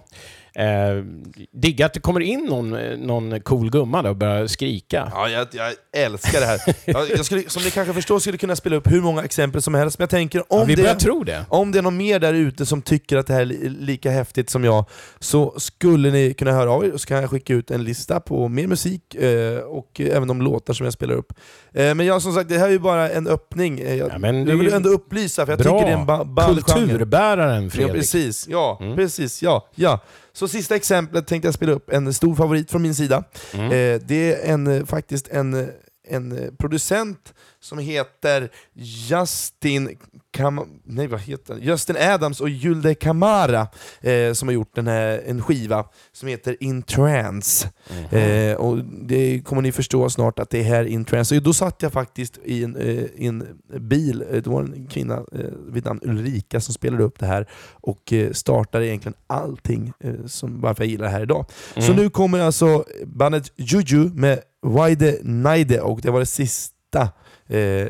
[0.60, 1.04] Eh,
[1.52, 2.70] digga att det kommer in någon,
[3.08, 5.12] någon cool gumma där och börjar skrika.
[5.16, 6.60] Ja, jag, jag älskar det här.
[6.86, 9.74] Jag, jag skulle, som ni kanske förstår skulle kunna spela upp hur många exempel som
[9.74, 11.46] helst, men jag tänker Ja, om, vi börjar det, tro det.
[11.50, 14.12] om det är någon mer där ute som tycker att det här är li- lika
[14.12, 14.86] häftigt som jag,
[15.20, 18.48] så skulle ni kunna höra av er, så kan jag skicka ut en lista på
[18.48, 21.34] mer musik eh, och även de låtar som jag spelar upp.
[21.74, 23.80] Eh, men jag som sagt, det här är ju bara en öppning.
[23.80, 25.72] Eh, jag, Ja, men jag vill ändå upplysa, för jag Bra.
[25.80, 26.62] tycker det är en ba- ball.
[26.62, 27.94] Kulturbäraren Ja, Fredrik.
[27.96, 28.48] precis.
[28.48, 28.96] Ja, Mm.
[28.96, 29.42] precis.
[29.44, 30.00] Ja, ja.
[30.34, 33.24] Så sista exemplet tänkte jag spela upp, en stor favorit från min sida.
[33.54, 33.66] Mm.
[33.66, 35.68] Eh, det är en, eh, faktiskt en, eh,
[36.08, 39.98] en eh, producent som heter Justin
[40.32, 41.64] Kam nej, vad heter han?
[41.64, 43.68] Justin Adams och Julde Kamara
[44.02, 47.70] eh, som har gjort den här, en skiva som heter In Trance.
[48.12, 48.20] Mhm.
[48.20, 51.36] Eh, och det kommer ni förstå snart att det är här In Trance.
[51.38, 53.48] Och då satt jag faktiskt i en, eh, i en
[53.80, 57.48] bil, Eh, det var en kvinna eh, vid namn Ulrika som spelade upp det här
[57.72, 59.94] och eh, startade egentligen allting
[60.26, 61.46] som, varför jag gillar det här idag.
[61.78, 62.04] Så Mm.
[62.04, 67.10] nu kommer alltså bandet Juju med Waide Naide och det var det sista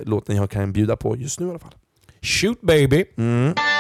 [0.04, 1.74] låten jag kan bjuda på just nu i alla fall.
[2.22, 3.06] Shoot baby.
[3.18, 3.79] Mm.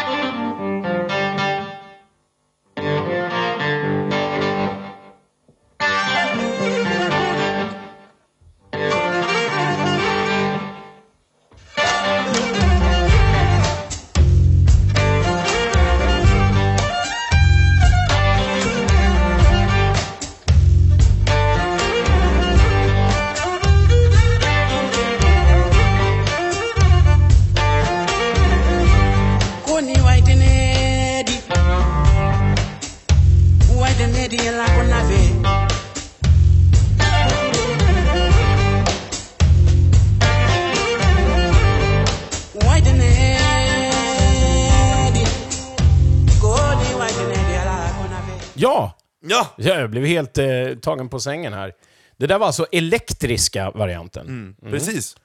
[49.90, 50.46] Jag blev helt eh,
[50.82, 51.74] tagen på sängen här.
[52.18, 54.28] Det där var alltså elektriska varianten.
[54.28, 54.72] Mm.
[54.72, 55.16] Precis.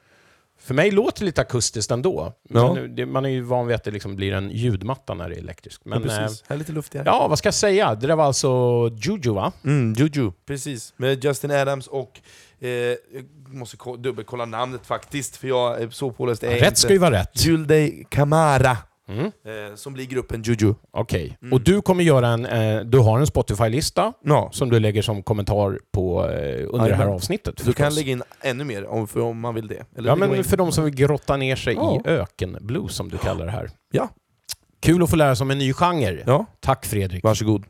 [0.61, 2.33] För mig låter det lite akustiskt ändå.
[2.49, 2.75] Ja.
[2.75, 5.35] Men det, man är ju van vid att det liksom blir en ljudmatta när det
[5.35, 5.85] är elektriskt.
[5.85, 6.45] Men, ja, eh, precis.
[6.49, 7.07] Här är lite luftigare.
[7.07, 7.95] ja, vad ska jag säga?
[7.95, 8.49] Det där var alltså
[9.03, 9.53] Juju, va?
[9.65, 10.95] Mm, Juju, precis.
[10.97, 12.21] Med Justin Adams och...
[12.61, 12.97] Eh, jag
[13.47, 16.81] måste ko- dubbelkolla namnet faktiskt, för jag är så påläst Rätt inte.
[16.81, 17.45] ska ju vara rätt.
[17.47, 18.77] Julde Kamara,
[19.09, 19.25] Mm.
[19.25, 20.75] eh, som blir gruppen Juju.
[20.91, 21.39] Okej.
[21.43, 21.53] Mm.
[21.53, 22.47] Och du kommer göra en...
[22.47, 26.95] Eh, du har en Spotify-lista Ja, som du lägger som kommentar på, eh, under det
[26.97, 27.57] här avsnittet.
[27.57, 27.97] du kan förstås.
[27.97, 29.83] lägga in ännu mer om, för om man vill det.
[29.97, 32.01] Eller Ja, men in- för de som vill grotta ner sig Ja.
[32.05, 33.71] i ökenblues, som du kallar det här.
[33.93, 34.09] Ja.
[34.83, 36.23] Kul att få lära sig om en ny genre.
[36.27, 37.25] Ja, Tack Fredrik.
[37.25, 37.65] varsågod.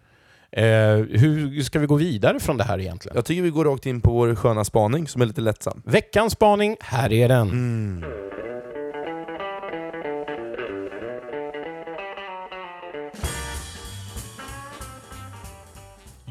[0.52, 0.64] Eh,
[0.96, 3.16] hur ska vi gå vidare från det här egentligen?
[3.16, 5.82] Jag tycker vi går rakt in på vår sköna spaning som är lite lättsam.
[5.84, 7.48] Veckans spaning, här är den.
[7.50, 8.04] Mm.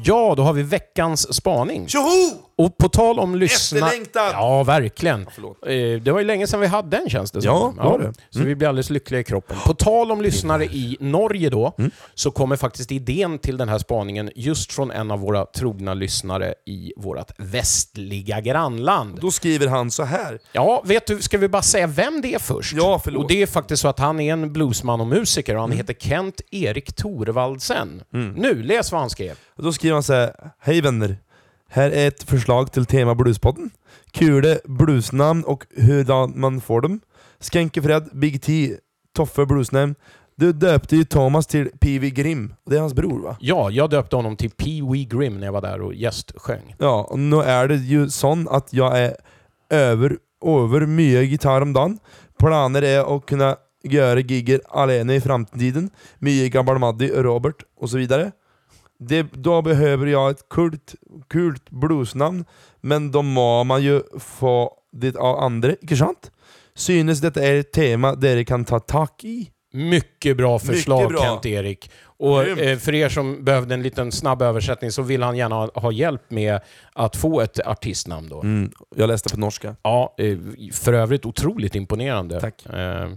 [0.06, 1.88] Ja, då har vi veckans spaning.
[1.88, 2.30] Tjoho!
[2.56, 3.78] Och på tal om lyssna...
[3.78, 4.30] Efterlängtad!
[4.32, 5.26] Ja, verkligen.
[5.34, 5.58] förlåt.
[5.66, 7.50] Eh, Det var ju länge sedan vi hade en känns det som.
[7.50, 8.12] Ja, det var det.
[8.30, 9.56] Så vi blir alldeles lyckliga i kroppen.
[9.66, 11.90] På tal om lyssnare i Norge då, Mm.
[12.14, 16.54] så kommer faktiskt idén till den här spaningen just från en av våra trogna lyssnare
[16.66, 19.18] i vårt västliga grannland.
[19.20, 20.38] Då skriver han så här.
[20.52, 22.72] Ja, vet du, ska vi bara säga vem det är först?
[22.72, 23.22] Ja, förlåt.
[23.22, 25.94] Och det är faktiskt så att han är en bluesman och musiker och han heter
[25.94, 28.02] Kent Erik Thorvaldsen.
[28.36, 29.38] Nu, läs vad han skrev.
[29.56, 30.34] Då skriver han så här.
[30.60, 31.16] Hej vänner.
[31.74, 33.70] Här är ett förslag till tema Bluespodden.
[34.10, 37.00] Kule bluesnamn och hur man får dem.
[37.40, 38.76] Skänkefred, Big T,
[39.16, 39.94] Toffe Bluesnamn.
[40.36, 42.10] Du döpte ju Thomas till P.V.
[42.10, 42.54] Grim.
[42.66, 43.36] Det är hans bror va?
[43.40, 46.74] Ja, jag döpte honom till Pee Wee Grim när jag var där och gästsjöng.
[46.78, 49.16] Ja, och nu är det ju sån att jag är
[49.70, 51.98] över, över mycket gitarr om dagen.
[52.38, 55.90] Planer är att kunna göra gigger alene i framtiden.
[56.18, 58.32] Mycket gammal Maddy, Robert och så vidare.
[58.98, 60.94] Det, då behöver jag ett kult,
[61.28, 62.44] kult bluesnamn,
[62.80, 66.30] men då må man ju få det av andra, inte sant?
[66.74, 69.50] Synes detta är ett tema där kan ta tag i?
[69.72, 71.22] Mycket bra förslag Mycket bra.
[71.22, 71.90] Kent-Erik.
[72.04, 75.70] Och eh, för er som behövde en liten snabb översättning så vill han gärna ha,
[75.74, 76.60] ha hjälp med
[76.92, 78.40] att få ett artistnamn då.
[78.40, 79.76] Mm, jag läste på norska.
[79.82, 80.38] Ja, eh,
[80.72, 82.40] för övrigt otroligt imponerande.
[82.40, 82.66] Tack.
[82.66, 83.08] Eh,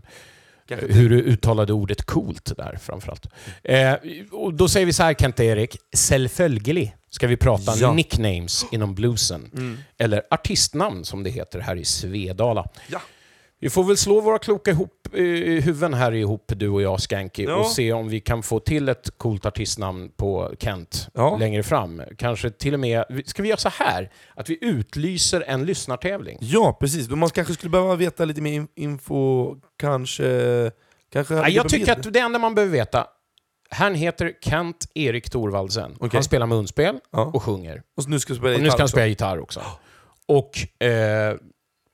[0.67, 3.25] Kanske hur du uttalade ordet coolt där framförallt.
[3.63, 3.93] Eh,
[4.31, 5.77] och då säger vi så här Kent-Erik,
[6.09, 7.93] Självfölgelig ska vi prata Ja.
[7.93, 9.51] nicknames inom bluesen.
[9.97, 12.65] Eller artistnamn som det heter här i Svedala.
[12.87, 13.01] Ja.
[13.59, 15.19] Vi får väl slå våra kloka ihop, eh,
[15.63, 17.55] huvuden här ihop, du och jag Skanky, Ja.
[17.55, 21.37] och se om vi kan få till ett coolt artistnamn på Kent Ja.
[21.37, 22.01] längre fram.
[22.17, 23.03] Kanske till och med...
[23.25, 24.09] Ska vi göra så här?
[24.35, 26.37] Att vi utlyser en lyssnartävling?
[26.41, 27.09] Ja, precis.
[27.09, 30.71] Man kanske skulle behöva veta lite mer in- info, kanske...
[31.13, 33.07] kanske ligger jag tycker att det enda man behöver veta,
[33.69, 35.91] han heter Kent Erik Thorvaldsen.
[35.99, 36.09] Okej.
[36.13, 37.31] Han spelar munspel Ja.
[37.33, 37.81] och sjunger.
[37.97, 39.61] Och nu ska spela Och nu ska han spela gitarr också.
[40.27, 41.35] Och, eh,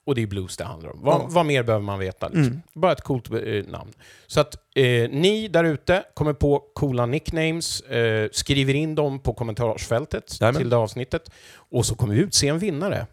[0.05, 0.99] och det är blues det handlar om.
[1.01, 1.27] Vad, Ja.
[1.29, 2.27] vad mer behöver man veta?
[2.27, 2.43] Liksom?
[2.43, 2.61] Mm.
[2.73, 3.91] Bara ett coolt eh, namn.
[4.27, 9.33] Så att eh, ni där ute kommer på coola nicknames, eh, skriver in dem på
[9.33, 10.59] kommentarsfältet Jajamän.
[10.61, 13.07] till det avsnittet och så kommer vi utse en vinnare.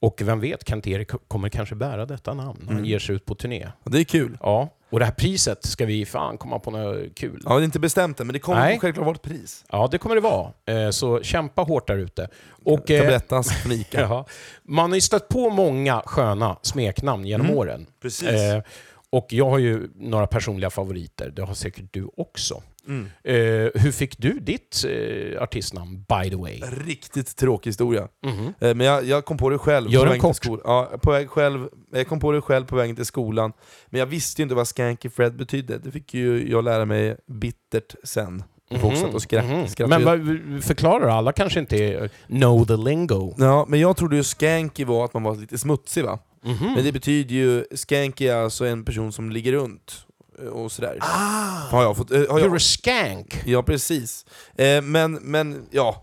[0.00, 2.84] Och vem vet, Kent-Erik kommer kanske bära detta namn när han Mm.
[2.84, 3.68] ger sig ut på turné.
[3.84, 4.38] Det är kul.
[4.40, 7.42] Ja, och det här priset ska vi fan komma på något kul.
[7.44, 8.78] Ja, det är inte bestämt än, men det kommer Nej.
[8.80, 9.64] självklart vara ett pris.
[9.72, 10.52] Ja, det kommer det vara.
[10.66, 12.28] Eh, Så kämpa hårt där ute.
[12.64, 14.00] Och, eh, Tablettas från Ica.
[14.00, 14.24] jaha,
[14.62, 17.58] man har ju stött på många sköna smeknamn genom Mm.
[17.58, 17.86] åren.
[18.02, 18.28] Precis.
[18.28, 18.62] Eh,
[19.10, 21.30] och jag har ju några personliga favoriter.
[21.30, 22.62] Det har säkert du också.
[22.88, 23.06] Mm.
[23.24, 23.34] Eh,
[23.82, 26.60] hur fick du ditt eh, artistnamn, by the way?
[26.86, 28.08] Riktigt tråkig historia.
[28.26, 28.46] Mhm.
[28.60, 30.36] Eh, Men jag, jag kom på det själv Gör på den kort.
[30.36, 30.62] skolan.
[30.64, 33.52] Ja, på väg själv, jag kom på det själv på vägen till skolan.
[33.86, 35.78] Men jag visste ju inte vad Skanky Fred betydde.
[35.78, 38.42] Det fick ju jag lära mig bittert sen.
[39.00, 39.68] Satt och skratt, Mhm.
[39.68, 40.04] skrattade.
[40.04, 43.34] Men vad, förklara alla kanske inte know the lingo.
[43.38, 46.18] Ja, men jag trodde ju skanky var att man var lite smutsig va?
[46.44, 46.72] Mhm.
[46.74, 50.06] Men det betyder ju, skanky är alltså en person som ligger runt
[50.52, 50.98] och sådär.
[51.00, 52.10] Ah, Har jag fått...
[52.10, 53.42] eh, Har you're jag, a skank.
[53.46, 54.24] ja, precis.
[54.58, 56.02] Eh, men, men ja,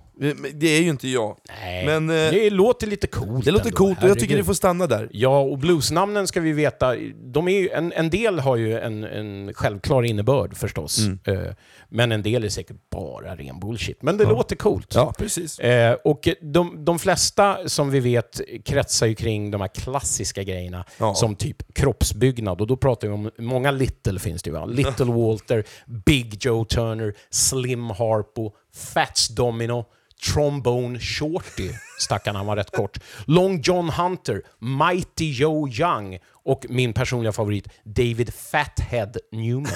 [0.54, 1.38] det är ju inte jag.
[1.62, 3.78] Nej, Men, eh, det låter lite coolt Det låter ändå.
[3.78, 5.10] coolt och jag tycker det får stanna där.
[5.12, 9.04] Ja, och bluesnamnen ska vi veta, de är ju, en, en del har ju en,
[9.04, 11.00] en självklar innebörd förstås.
[11.00, 11.20] Mm.
[11.26, 11.54] Eh,
[11.90, 14.02] men en del är säkert bara ren bullshit.
[14.02, 14.30] Men det Ja.
[14.30, 14.96] låter coolt.
[14.96, 15.60] Ja, precis.
[15.60, 20.86] Eh, och de, de flesta som vi vet kretsar ju kring de här klassiska grejerna
[20.98, 21.16] Ja.
[21.16, 22.62] som typ kroppsbyggnad.
[22.62, 24.66] Och då pratar vi om, många Little finns det ju va?
[24.66, 25.64] Little Walter,
[26.06, 29.86] Big Joe Turner, Slim Harpo, Fats Domino,
[30.34, 36.94] Trombone Shorty, stackarn han var rätt kort, Long John Hunter, Mighty Joe Young och min
[36.94, 39.72] personliga favorit David Fathead Newman.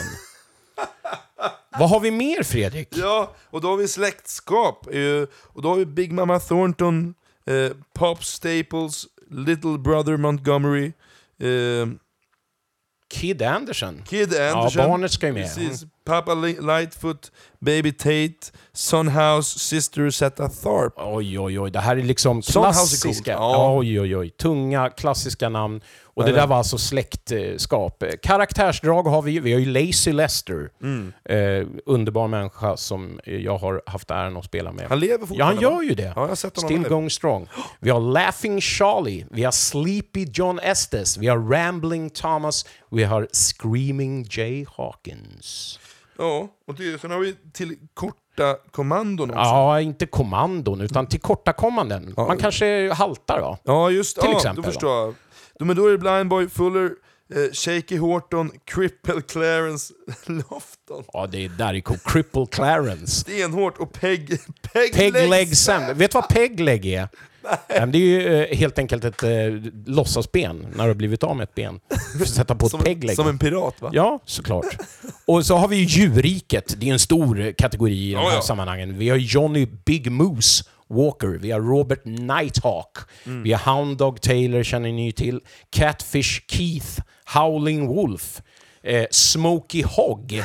[1.79, 2.87] Vad har vi mer Fredrik?
[2.91, 4.87] Ja, och då har vi släktskap.
[4.93, 7.13] eh, Och då har vi Big Mama Thornton,
[7.45, 10.85] eh, Pop Staples, Little Brother Montgomery,
[11.39, 11.87] eh,
[13.09, 14.01] Kid Anderson.
[14.07, 14.89] Kid Ja, Anderson.
[14.89, 15.43] barnet ska ju med.
[15.55, 15.85] Precis.
[16.07, 20.93] Papa Li- Lightfoot, Baby Tate, Sunhouse, Sister Zeta Tharp.
[20.97, 21.71] Oj, oj, oj.
[21.71, 23.31] Det här är liksom house är klassiska...
[23.31, 23.75] Ja.
[23.77, 24.29] Oj, oj, oj.
[24.29, 25.81] Tunga, klassiska namn.
[26.17, 28.03] Och det där var alltså släktskap.
[28.03, 29.39] Eh, Karaktärsdrag har vi ju.
[29.39, 30.69] Vi har ju Lazy Lester.
[30.81, 31.13] Mm.
[31.25, 34.85] Eh, underbar människa som eh, jag har haft äran att spela med.
[34.89, 35.65] Han lever ja, fortfarande.
[35.65, 36.03] han gör ju det.
[36.03, 37.47] Ja, jag har sett honom Still going strong.
[37.79, 43.27] Vi har Laughing Charlie, vi har Sleepy John Estes, vi har Rambling Thomas, vi har
[43.31, 45.79] Screaming Jay Hawkins.
[46.17, 49.41] Ja, och det, sen har vi till korta kommandon också.
[49.41, 52.13] Ja, inte kommandon, utan tillkortakommanden.
[52.17, 52.27] Ja.
[52.27, 53.57] Man kanske haltar va?
[53.63, 55.15] Ja, just Till ja, exempel, Då förstår jag.
[55.59, 56.91] Då, men då är det Blind Boy Fuller,
[57.33, 59.93] eh, Shaky Horton, Cripple Clarence
[60.25, 61.03] Lofton.
[61.13, 61.83] Ja, det är där i.
[62.05, 63.21] Cripple Clarence.
[63.21, 64.39] Stenhårt och Peg...
[64.73, 65.97] Peg, Peg leg Sam.
[65.97, 67.09] Vet du vad peg leg är?
[67.69, 69.29] Nej, det är ju eh, helt enkelt ett eh,
[69.85, 71.79] låtsasben när du har blivit av med ett ben.
[72.13, 73.15] Du får sätta på ett Som, pegleg.
[73.15, 73.89] som en pirat va?
[73.93, 74.65] Ja, såklart.
[75.25, 76.75] Och så har vi ju djurriket.
[76.77, 78.41] Det är en stor kategori i de här ja.
[78.41, 78.97] sammanhangen.
[78.97, 83.43] Vi har Johnny Big Moose Walker, vi har Robert Nighthawk, Mm.
[83.43, 85.39] vi har Hound Dog Taylor, känner ni till,
[85.69, 86.99] Catfish Keith,
[87.33, 88.41] Howling Wolf,
[88.83, 90.43] eh, Smokey Hogg.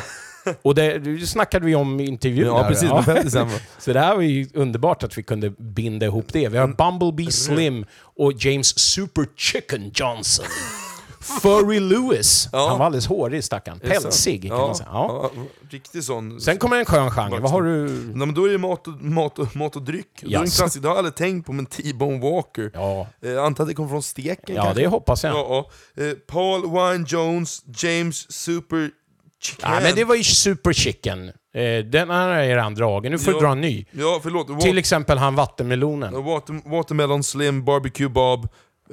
[0.62, 2.68] Och det, det snackade vi om i intervjun Ja, där.
[2.68, 2.90] precis.
[2.90, 3.62] Med 50 december.
[3.78, 6.48] Så det här var ju underbart att vi kunde binda ihop det.
[6.48, 7.86] Vi har Bumblebee Slim
[8.16, 10.46] och James Super Chicken Johnson.
[11.42, 12.48] Furry Lewis.
[12.52, 12.68] Ja.
[12.68, 13.64] Han var alldeles hårig sant?
[13.82, 14.88] Pälsig kan ja, man säga.
[14.92, 15.30] Ja.
[15.34, 16.40] Ja, riktig sån.
[16.40, 17.40] Sen kommer en skön genre.
[17.40, 17.88] Vad har du?
[17.88, 20.06] Nej, men då är det mat och, mat och, mat och dryck.
[20.22, 20.56] Då är en Yes.
[20.58, 20.82] klassiker.
[20.82, 22.70] Det har jag aldrig tänkt på, men T-Bone Walker.
[22.74, 24.82] Ja, Eh, antar att det kommer från steken ja kanske?
[24.82, 25.34] det hoppas jag.
[25.34, 26.02] Ja, ja.
[26.04, 28.90] Eh, Paul Wine Jones, James Super
[29.42, 29.72] Chicken.
[29.72, 31.28] Ja, men det var ju Super Chicken.
[31.54, 33.12] Eh, den här är redan dragen.
[33.12, 33.38] Nu får Ja.
[33.40, 33.84] du dra en ny.
[33.90, 34.60] Ja, förlåt.
[34.60, 36.24] Till exempel han vattenmelonen.
[36.24, 38.48] Water, Watermelon Slim, Barbecue Bob,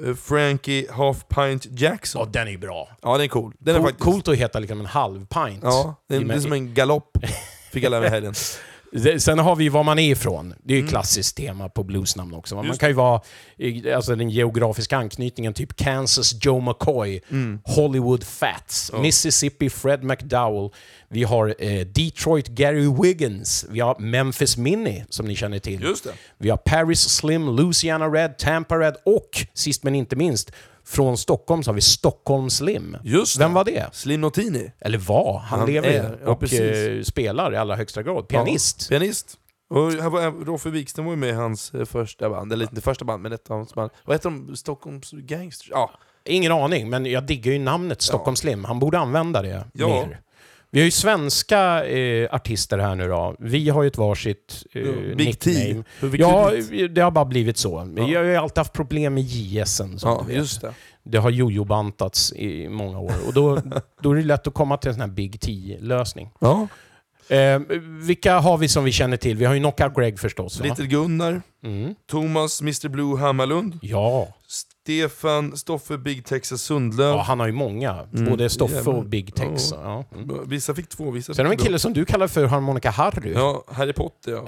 [0.06, 2.22] eh, Frankie Half Pint Jackson.
[2.24, 2.88] Ja, den är bra.
[3.02, 3.52] Ja, den är cool.
[3.58, 4.04] Den är Cool, faktiskt...
[4.04, 5.60] Coolt att heta liksom en halv pint.
[5.62, 7.16] Ja, det är, det är som en galopp.
[7.72, 8.34] Fick jag lära mig helgen.
[9.18, 10.54] Sen har vi var man är ifrån.
[10.64, 12.54] Det är ju ett klassiskt tema på bluesnamn också.
[12.54, 12.76] Man Mm.
[12.76, 13.20] Kan ju vara,
[13.96, 17.60] alltså den geografiska anknytningen, typ Kansas Joe McCoy, Mm.
[17.64, 20.70] Hollywood Fats, Mississippi Fred McDowell,
[21.08, 25.80] vi har eh, Detroit Gary Wiggins, vi har Memphis Minnie, som ni känner till.
[26.38, 30.52] Vi har Paris Slim, Louisiana Red, Tampa Red och sist men inte minst,
[30.84, 32.96] från Stockholm så har vi Stockholm Slim.
[33.02, 33.44] Just det.
[33.44, 33.86] Vem var det?
[33.92, 34.72] Slim Notini.
[34.80, 35.38] Eller var?
[35.38, 36.60] Han, Han lever är, ja, och precis.
[36.60, 38.28] eh, spelar i allra högsta grad.
[38.28, 38.86] Pianist.
[38.90, 39.36] Ja, pianist.
[39.70, 42.80] Och här var, Roffe Wikström var ju med i hans eh, första band, eller inte
[42.80, 43.90] första band, men ett av hans band.
[44.04, 44.56] Vad heter de?
[44.56, 45.68] Stockholms Gangsters?
[45.70, 45.90] Ja.
[46.24, 48.64] Ingen aning, men jag diggar ju namnet Stockholm Slim.
[48.64, 49.88] Han borde använda det Ja.
[49.88, 50.20] mer.
[50.72, 53.36] Vi har ju svenska eh, artister här nu då.
[53.38, 54.82] Vi har ju ett varsitt eh,
[55.16, 55.50] Big T.
[55.50, 55.84] nickname.
[56.00, 56.52] Vilket Ja,
[56.90, 57.92] det har bara blivit så.
[57.96, 58.08] Ja.
[58.08, 60.74] Jag har ju alltid haft problem med JSen, ja just det.
[61.02, 63.12] Det har jojo-bantats i många år.
[63.26, 63.62] Och då,
[64.02, 66.30] då är det lätt att komma till en sån här Big T-lösning.
[66.38, 66.68] Ja.
[67.36, 67.60] Eh,
[68.06, 69.36] vilka har vi som vi känner till?
[69.36, 70.60] Vi har ju Knockout Greg förstås.
[70.60, 70.64] Va?
[70.66, 71.94] Little Gunnar, Mm.
[72.10, 74.28] Thomas Mr Blue Hammarlund, Ja.
[74.84, 77.08] Stefan Stoffe Big Texas Sundlöv.
[77.10, 78.06] ja, han har ju många.
[78.14, 78.92] Mm, Både Stoffe jävlar.
[78.92, 79.70] och Big Tex.
[79.72, 80.04] Ja.
[80.12, 80.18] Ja.
[80.18, 80.48] Mm.
[80.48, 83.32] Vissa fick två, vissa Sen har vi en kille som du kallar för Harmonica Harry.
[83.32, 84.44] Ja, Harry Potter ja.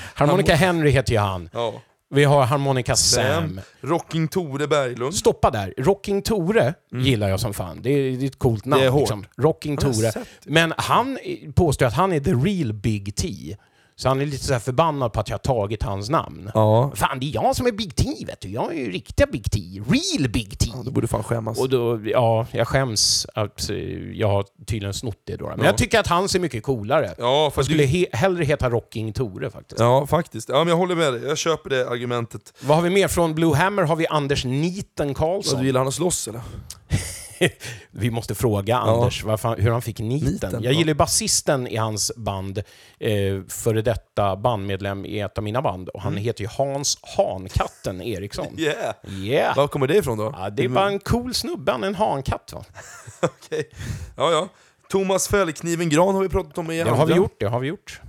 [0.14, 1.48] Harmonica Henry heter ju han.
[1.52, 1.74] Ja.
[2.14, 3.24] Vi har Harmonica Sam.
[3.24, 3.60] Sam.
[3.80, 5.14] Rocking Tore Berglund.
[5.14, 5.74] Stoppa där.
[5.78, 7.78] Rocking Tore gillar jag som fan.
[7.82, 8.82] Det är, det är ett coolt namn.
[8.82, 8.92] Mm.
[8.92, 9.00] Det är hårt.
[9.00, 9.26] Liksom.
[9.36, 10.12] Rocking Tore.
[10.44, 11.18] Men han
[11.54, 13.56] påstår att han är the real Big T.
[14.00, 16.50] Så han är lite så här förbannad på att jag har tagit hans namn.
[16.54, 18.48] Ja, Fan, det är jag som är Big T, vet du.
[18.48, 19.60] Jag är ju riktiga Big T.
[19.88, 20.70] Real Big T.
[20.84, 21.58] du borde fan skämmas.
[21.60, 23.76] Och då, ja, jag skäms att eh,
[24.12, 25.46] jag har tydligen snott det då.
[25.46, 25.64] Men Ja.
[25.64, 27.14] jag tycker att han ser mycket coolare.
[27.18, 27.86] Ja, Jag skulle du...
[27.88, 29.80] he hellre heta Rocking Tore faktiskt.
[29.80, 30.48] Ja, faktiskt.
[30.48, 31.22] Ja, men jag håller med dig.
[31.24, 32.52] Jag köper det argumentet.
[32.60, 33.08] Vad har vi mer?
[33.08, 35.54] Från Blue Hammer har vi Anders Niten Karlsson.
[35.54, 36.40] Vad, du gillar han att slåss eller?
[37.90, 40.32] Vi måste fråga Anders varför, hur han fick niten.
[40.32, 40.78] Niten, jag ja.
[40.78, 42.58] gillar ju basisten i hans band,
[42.98, 45.88] eh, före detta bandmedlem i ett av mina band.
[45.88, 48.46] Och han heter ju Hans Hankatten Eriksson.
[48.58, 48.94] Yeah!
[49.08, 49.56] Yeah!
[49.56, 50.34] Var kommer det ifrån då?
[50.36, 52.52] Ja, det är bara en cool snubbe, han är en hankatt?
[53.22, 53.70] Okej.
[54.16, 54.48] Ja, ja.
[54.90, 57.68] Thomas Fällkniven Gran har vi pratat om i Det har vi gjort, det har vi
[57.68, 58.00] gjort.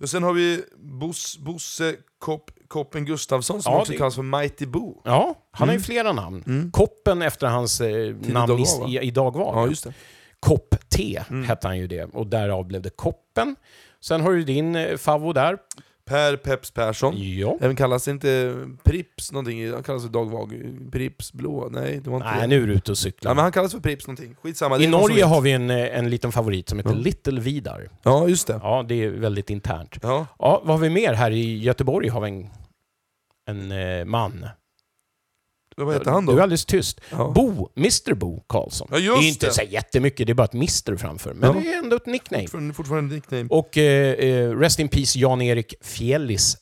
[0.00, 4.22] Och sen har vi Bos, Bosse Kopp, Koppen Gustafsson som Ja, också det- kallas för
[4.22, 5.02] Mighty Boo.
[5.04, 5.76] Ja, han har Mm.
[5.76, 6.70] ju flera namn.
[6.72, 8.58] Koppen efter hans eh, namn
[8.88, 9.68] i, i, i Dagvar.
[9.84, 9.90] Ja.
[10.40, 11.44] Kopp-T Mm.
[11.48, 13.56] hette han ju det, och därav blev det Koppen.
[14.00, 15.58] Sen har du din eh, favvo där.
[16.08, 17.14] Per Peps Persson.
[17.16, 17.56] Ja.
[17.60, 20.54] Även kallas inte Prips någonting, han kallas för Dag Vag.
[20.92, 21.68] Prips Blå?
[21.72, 22.46] Nej, det var inte Nej, det.
[22.46, 23.34] nu är du ute och Ja, cyklar.
[23.34, 24.36] men han kallas för Prips någonting.
[24.42, 24.78] Skitsamma.
[24.78, 26.96] I Norge har vi en, eh, en liten favorit som heter Ja.
[26.96, 27.88] Little Vidar.
[28.02, 28.60] Ja, just det.
[28.62, 29.98] Ja, det är väldigt internt.
[30.02, 30.26] Ja.
[30.38, 32.08] Ja, vad har vi mer här i Göteborg?
[32.08, 32.48] har vi en,
[33.70, 34.46] en eh, man.
[35.84, 36.42] Vad heter han Du är då?
[36.42, 37.00] alldeles tyst.
[37.10, 37.32] Ja.
[37.34, 38.88] Bo, Mr Bo Karlsson.
[38.90, 39.52] Ja, just det är inte det.
[39.52, 41.34] så jättemycket, det är bara ett Mr framför.
[41.34, 41.60] Men Ja.
[41.62, 42.42] det är ändå ett nickname.
[42.42, 43.46] Fortfarande, fortfarande nickname.
[43.50, 46.56] Och eh, eh, Rest in Peace Jan-Erik Fjällis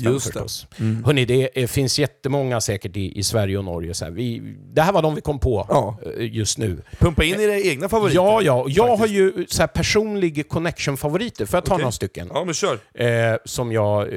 [0.00, 0.20] det.
[0.20, 0.66] förstås.
[0.78, 1.04] Mm.
[1.04, 3.94] Hörrni, det eh, finns jättemånga säkert i, i Sverige och Norge.
[3.94, 4.12] Så här.
[4.12, 4.42] Vi,
[4.74, 5.98] det här var de vi kom på Ja.
[6.16, 6.82] eh, just nu.
[6.98, 8.16] Pumpa in era egna favoriter.
[8.16, 8.64] Ja, ja.
[8.68, 9.14] Jag har faktiskt.
[9.18, 11.46] ju så här personlig connection-favoriter.
[11.46, 11.82] Får jag ta Okej.
[11.82, 12.30] några stycken?
[12.34, 12.78] Ja, men kör.
[12.94, 14.08] Eh, som jag,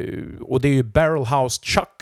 [0.41, 2.01] och det är ju Barrel House Chuck,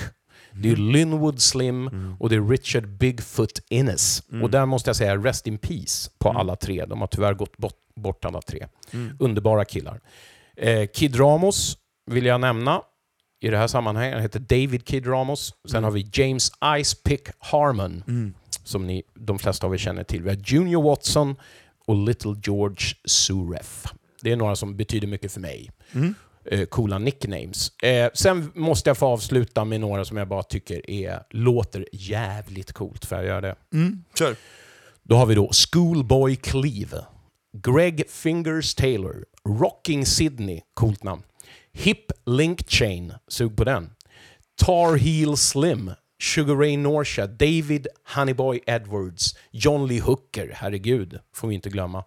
[0.61, 0.91] det är Mm.
[0.91, 1.87] Linwood Slim
[2.19, 4.23] och det är Richard Bigfoot Innes.
[4.31, 4.43] Mm.
[4.43, 6.85] Och där måste jag säga rest in peace på alla tre.
[6.85, 8.67] De har tyvärr gått bort, bort alla tre.
[8.91, 9.15] Mm.
[9.19, 9.99] Underbara killar.
[10.57, 12.81] Eh, Kid Ramos vill jag nämna
[13.41, 14.13] i det här sammanhanget.
[14.13, 15.53] Han heter David Kid Ramos.
[15.67, 15.83] Sen Mm.
[15.83, 18.03] har vi James Icepick Harmon,
[18.63, 20.23] som ni, de flesta av er känner till.
[20.23, 21.35] Vi har Junior Watson
[21.87, 23.85] och Little George Suref.
[24.21, 25.71] Det är några som betyder mycket för mig.
[26.45, 27.77] Eh, coola nicknames.
[27.83, 32.71] Eh, sen måste jag få avsluta med några som jag bara tycker är, låter jävligt
[32.71, 33.05] coolt.
[33.05, 33.55] Får jag göra det?
[33.73, 34.35] Mm, kör.
[35.03, 37.05] Då har vi då Schoolboy Cleve,
[37.57, 41.23] Greg Fingers Taylor, Rocking Sydney, coolt namn.
[41.73, 43.89] Hip Link Chain, sug på den.
[44.55, 51.55] Tar Heel Slim, Sugar Ray Norcia, David Honeyboy Edwards, John Lee Hooker, herregud, får vi
[51.55, 52.03] inte glömma.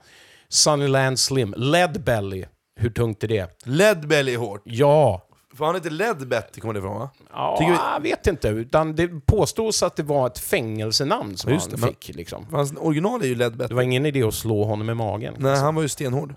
[0.49, 2.45] Sunnyland Slim, Lead Belly,
[2.77, 3.61] hur tungt är det?
[3.64, 4.61] Leadbelly är hårt.
[4.64, 5.22] Ja,
[5.55, 7.11] För han heter Ledbetty kommer det ifrån va?
[7.33, 8.49] ja Tycker vi- jag vet inte.
[8.49, 12.16] Utan det påstås att det var ett fängelsenamn som just han det, men- fick.
[12.16, 12.47] Liksom.
[12.51, 13.68] Hans original är ju Ledbetty.
[13.68, 15.35] Det var ingen idé att slå honom i magen.
[15.39, 16.35] Nej, han var ju stenhård.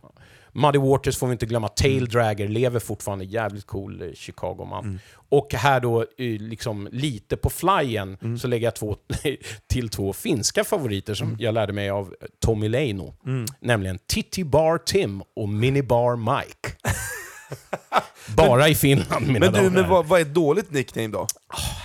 [0.57, 1.67] Muddy Waters får vi inte glömma.
[1.67, 2.09] Tail Mm.
[2.09, 3.25] Dragger lever fortfarande.
[3.25, 4.99] Jävligt cool eh, Chicago-man.
[5.29, 6.07] Och här då, eh,
[6.39, 8.37] liksom lite på flyen, Mm.
[8.39, 8.95] så lägger jag två,
[9.67, 11.39] till två finska favoriter som Mm.
[11.39, 12.13] jag lärde mig av
[12.45, 13.13] Tommy Leino.
[13.59, 16.75] Nämligen Titti Bar Tim och Minibar Mike.
[18.35, 19.69] Bara i Finland, mina Men du, damer.
[19.81, 21.27] men vad, vad är ett dåligt nickname då?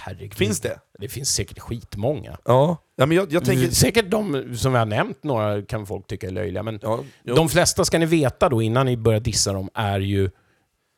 [0.05, 0.35] Herregud.
[0.35, 0.79] Finns det?
[0.99, 2.39] Det finns säkert skitmånga.
[2.45, 3.71] Ja, ja men jag, jag tänker...
[3.71, 7.49] Säkert de som vi har nämnt, några kan folk tycka är löjliga, men Ja, de
[7.49, 10.31] flesta, ska ni veta då, innan ni börjar dissa dem, är ju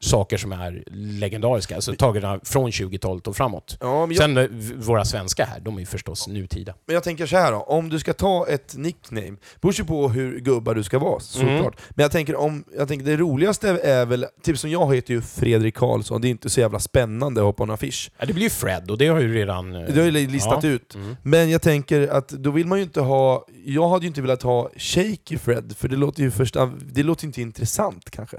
[0.05, 3.77] saker som är legendariska, alltså tagna från 20-talet och framåt.
[3.81, 4.47] Ja, jag, Sen eh,
[4.77, 6.75] våra svenska här, de är ju förstås nutida.
[6.87, 10.09] men jag tänker så här då, om du ska ta ett nickname, beror ju på
[10.09, 11.51] hur gubbar du ska vara såklart.
[11.51, 11.73] Mm.
[11.91, 15.23] Men jag tänker, om, jag tänker det roligaste är väl, typ som jag heter ju
[15.23, 18.11] Fredrik Karlsson, det är inte så jävla spännande att ha på en affisch.
[18.19, 19.75] Ja, det blir ju Fred, och det har ju redan...
[19.75, 20.69] eh, Det har ju listat ja.
[20.71, 20.95] ut.
[20.95, 21.17] Mm.
[21.23, 24.43] Men jag tänker att då vill man ju inte ha, jag hade ju inte velat
[24.43, 26.57] ha Shaky Fred, för det låter ju först,
[26.93, 28.37] det låter inte intressant kanske.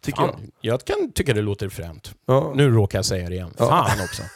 [0.00, 0.30] tycker jag.
[0.30, 2.14] Fan, jag kan tycka det låter fränt.
[2.26, 2.52] Ja.
[2.54, 3.54] Nu råkar jag säga det igen.
[3.58, 3.66] Ja.
[3.88, 4.22] Fan också.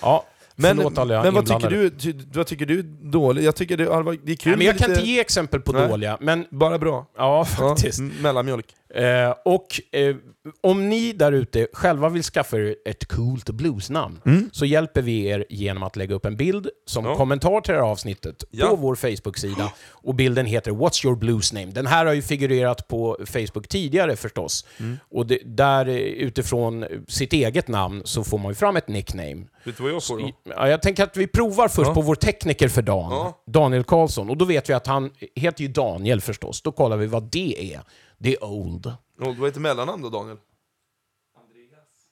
[0.00, 0.24] Ja,
[0.56, 3.44] Men, men vad tycker, du, ty, vad tycker du är dåligt?
[3.44, 3.90] Jag tycker det, det
[4.32, 5.88] är kul Nej, men jag med kan lite, inte ge exempel på Nej.
[5.88, 7.06] dåliga, men Bara bra.
[7.16, 7.98] ja, Ja, faktiskt.
[7.98, 8.66] m- mellanmjölk.
[8.96, 10.16] Eh, och eh,
[10.60, 14.50] om ni där ute själva vill skaffa er ett coolt bluesnamn Mm.
[14.52, 17.16] så hjälper vi er genom att lägga upp en bild som Ja.
[17.16, 18.66] kommentar till det här avsnittet Ja.
[18.68, 19.72] på vår Facebook-sida.
[19.90, 21.66] Och bilden heter What's your blues name?
[21.66, 24.66] Den här har ju figurerat på Facebook tidigare förstås.
[24.80, 24.96] Mm.
[25.10, 29.44] Och det, där eh, utifrån sitt eget namn så får man ju fram ett nickname.
[29.64, 30.30] Vet du vad jag får då?
[30.44, 31.94] Ja, jag tänker att vi provar först Ja.
[31.94, 33.32] på vår tekniker för dagen.
[33.46, 34.30] Daniel Karlsson.
[34.30, 36.62] Och då vet vi att han heter ju Daniel förstås.
[36.62, 37.80] Då kollar vi vad det är.
[38.18, 38.92] Det är Old.
[39.18, 40.36] Vad heter mellannamn då Daniel?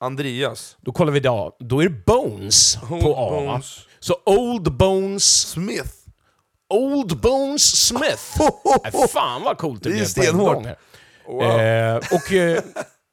[0.01, 0.77] Andreas.
[0.81, 1.57] Då kollar vi då.
[1.61, 3.31] Då är det Bones på A.
[3.31, 3.79] Bones.
[4.01, 5.25] Så Old Bones...
[5.49, 5.91] Smith.
[6.69, 8.41] Old Bones Smith.
[8.85, 10.55] Nej, fan vad coolt det, Det är blev på en stenhårt.
[10.55, 10.77] gång här.
[11.27, 11.43] Wow.
[11.43, 12.63] Eh, och, eh,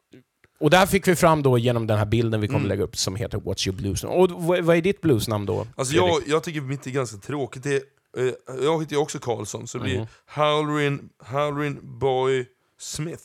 [0.60, 2.56] och där fick vi fram då genom den här bilden vi Mm.
[2.56, 4.16] kommer lägga upp som heter What's your bluesname?
[4.16, 5.68] Och vad, vad är ditt bluesnamn då?
[5.76, 7.64] Alltså jag, jag tycker mitt är ganska tråkigt.
[7.64, 7.76] Det,
[8.18, 8.34] är, eh,
[8.64, 10.08] jag heter ju också Karlsson, så det blir Mhm.
[10.26, 12.46] Hallorin, Hallorin Boy
[12.82, 13.24] Smith.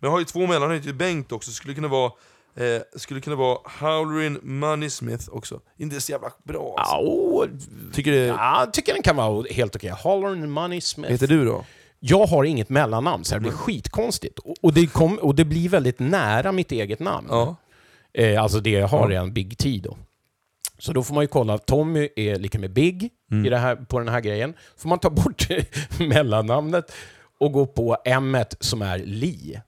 [0.00, 2.12] Men jag har ju två mellannamn, jag heter ju Bengt också, skulle kunna vara
[2.56, 5.60] eh, skulle kunna vara Hallorin Money Smith också.
[5.78, 6.96] Inte så jävla bra alltså.
[6.96, 7.46] Åh,
[7.92, 9.90] Tycker det, ja, jag tycker den kan vara helt okej.
[9.90, 11.10] Hollern Money Smith.
[11.10, 11.64] Heter du då?
[12.00, 14.38] Jag har inget mellannamn, så det blir skitkonstigt.
[14.38, 17.26] Och, och, det kom, och det blir väldigt nära mitt eget namn.
[17.30, 17.56] Ja.
[18.14, 19.08] Eh, alltså det jag har Ja.
[19.10, 19.96] redan Big T då.
[20.78, 23.46] Så då får man ju kolla, Tommy är lika med Big Mm.
[23.46, 24.54] i det här, på den här grejen.
[24.76, 25.48] får man ta bort
[26.00, 26.92] mellannamnet
[27.40, 29.62] och gå på M som är Lee.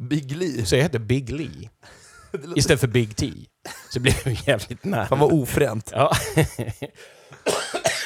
[0.00, 0.64] Big Lee.
[0.64, 1.70] Så jag heter Big Lee
[2.56, 3.32] istället för Big T.
[3.90, 5.06] Så det blir jävligt nära.
[5.06, 5.90] Fan vad ofränt.
[5.94, 6.12] Ja.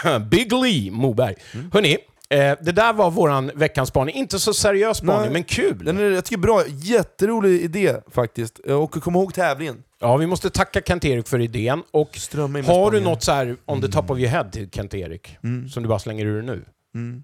[0.30, 1.34] Big Lee Moberg.
[1.54, 1.70] Mm.
[1.72, 1.92] Hörni,
[2.30, 4.14] eh, det där var våran veckans spaning.
[4.14, 5.30] Inte så seriös spaning, Nej.
[5.32, 5.84] men kul.
[5.84, 8.58] Den är, jag tycker bra, jätterolig idé faktiskt.
[8.58, 9.82] Och kom ihåg tävlingen.
[10.00, 11.82] Ja, vi måste tacka Kent-Erik för idén.
[11.90, 12.18] Och
[12.66, 15.68] har du något så här on the top of your head till Kent-Erik, Mm.
[15.68, 16.64] som du bara slänger ur nu?
[16.94, 17.22] Mm.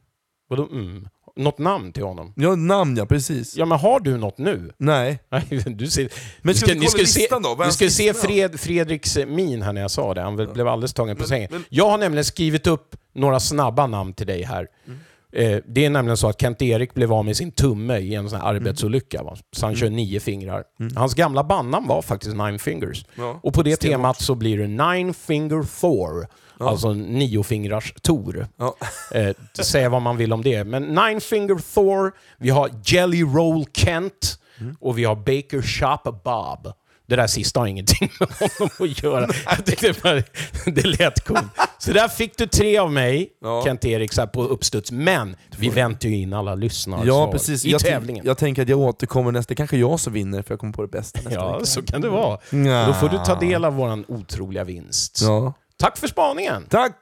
[0.49, 1.09] Vadå mm?
[1.39, 2.33] Något namn till honom?
[2.37, 3.57] Ja, namn ja, precis.
[3.57, 4.73] Ja, men har du något nu?
[4.79, 5.19] Nej.
[5.31, 6.09] Nej, du ser,
[6.43, 7.65] Men ska vi ni kolla se, då?
[7.65, 8.15] Ni ska se?
[8.15, 10.21] Fred, Fredriks eh, min här när jag sa det.
[10.21, 11.65] Han blev alldeles tagen på sängen.
[11.69, 14.67] Jag har nämligen skrivit upp några snabba namn till dig här.
[14.87, 14.99] Mm.
[15.33, 18.41] Eh, det är nämligen så att Kent-Erik blev av med sin tumme i en sån
[18.41, 18.57] här Mm.
[18.63, 19.23] arbetsolycka.
[19.23, 19.37] Va?
[19.53, 20.65] Så han kör nio fingrar.
[20.97, 23.05] Hans gamla bandnamn var faktiskt Nine Fingers.
[23.17, 23.41] Ja.
[23.43, 23.95] Och på det Stenhårt.
[23.99, 26.27] temat så blir det Nine Finger Thor.
[26.61, 26.69] Ja.
[26.71, 28.47] Alltså niofingrars Tor.
[28.57, 28.75] Ja.
[29.15, 30.65] Eh, säga vad man vill om det.
[30.65, 34.77] Men Nine Finger Thor, vi har Jelly Roll Kent Mm.
[34.81, 36.73] och vi har Baker Shop Bob.
[37.09, 39.29] Det där sista har ingenting med honom att göra.
[39.47, 40.23] Jag tyckte bara,
[40.67, 41.41] det lät coolt.
[41.79, 43.63] Så där fick du tre av mig, Ja.
[43.65, 44.93] Kent-Erik, så här på uppstuds.
[44.93, 47.65] Men vi väntar ju in alla lyssnare Ja, precis.
[47.65, 48.27] i jag, tävlingen.
[48.27, 50.89] jag tänker att jag återkommer nästa, kanske jag som vinner för jag kommer på det
[50.89, 51.65] bästa nästa ja, vecka.
[51.67, 52.39] så kan det vara.
[52.51, 52.87] Nja.
[52.87, 55.19] Då får du ta del av vår otroliga vinst.
[55.23, 55.53] Ja.
[55.79, 56.67] Tack för spaningen!
[56.71, 56.93] Tack!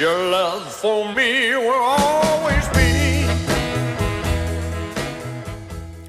[0.00, 3.59] Your love for me will always be.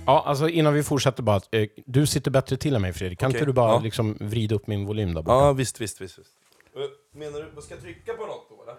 [0.05, 1.41] Ja, alltså innan vi fortsätter bara.
[1.51, 3.19] eh, Du sitter bättre till än mig Fredrik.
[3.19, 3.79] Kan Okej, inte du bara ja.
[3.79, 5.33] liksom vrida upp min volym där borta?
[5.45, 6.19] Ja, visst, visst, visst.
[6.19, 6.29] visst.
[6.75, 6.81] Eh,
[7.19, 8.75] Menar du, vad ska jag trycka på något då eller?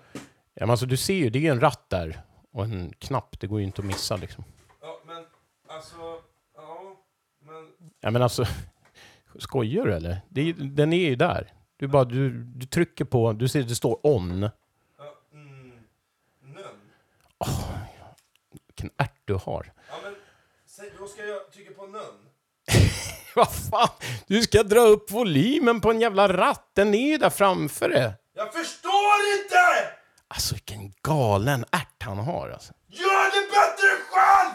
[0.55, 2.23] Ja, men alltså, du ser ju, det är ju en ratt där.
[2.53, 4.45] Och en knapp, det går ju inte att missa liksom.
[4.81, 5.25] Ja, men
[5.69, 5.97] alltså,
[6.57, 6.97] ja,
[7.47, 7.69] men...
[8.01, 8.45] Ja men alltså,
[9.39, 10.21] skojar du eller?
[10.29, 11.53] Det är, den är ju där.
[11.77, 14.43] Du bara, du, du trycker på, du ser att det står on.
[14.99, 15.73] Ja, mm,
[16.41, 16.65] nön.
[18.67, 19.73] Vilken ärt du har.
[19.89, 20.15] Ja, men
[20.99, 22.03] då ska jag trycka på nön.
[23.35, 23.89] Vad fan?
[24.27, 26.71] Du ska dra upp volymen på en jävla ratt.
[26.75, 28.15] Den är ju där framför dig.
[28.35, 29.93] Jag förstår inte!
[30.29, 32.73] Alltså vilken galen ärt han har alltså.
[32.89, 34.53] Gör det bättre själv!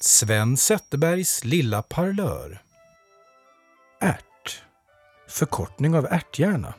[0.00, 2.62] Sven Zetterbergs lilla parlör.
[4.00, 4.62] Ärt.
[5.28, 6.74] Förkortning av ärthjärna.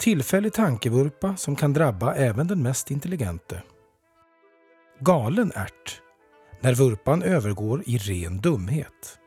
[0.00, 3.62] Tillfällig tankevurpa som kan drabba även den mest intelligente.
[5.00, 6.00] Galen ärt.
[6.60, 9.18] När vurpan övergår i ren dumhet.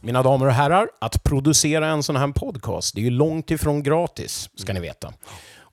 [0.00, 3.82] Mina damer och herrar, att producera en sån här podcast, det är ju långt ifrån
[3.82, 5.12] gratis, ska ni veta.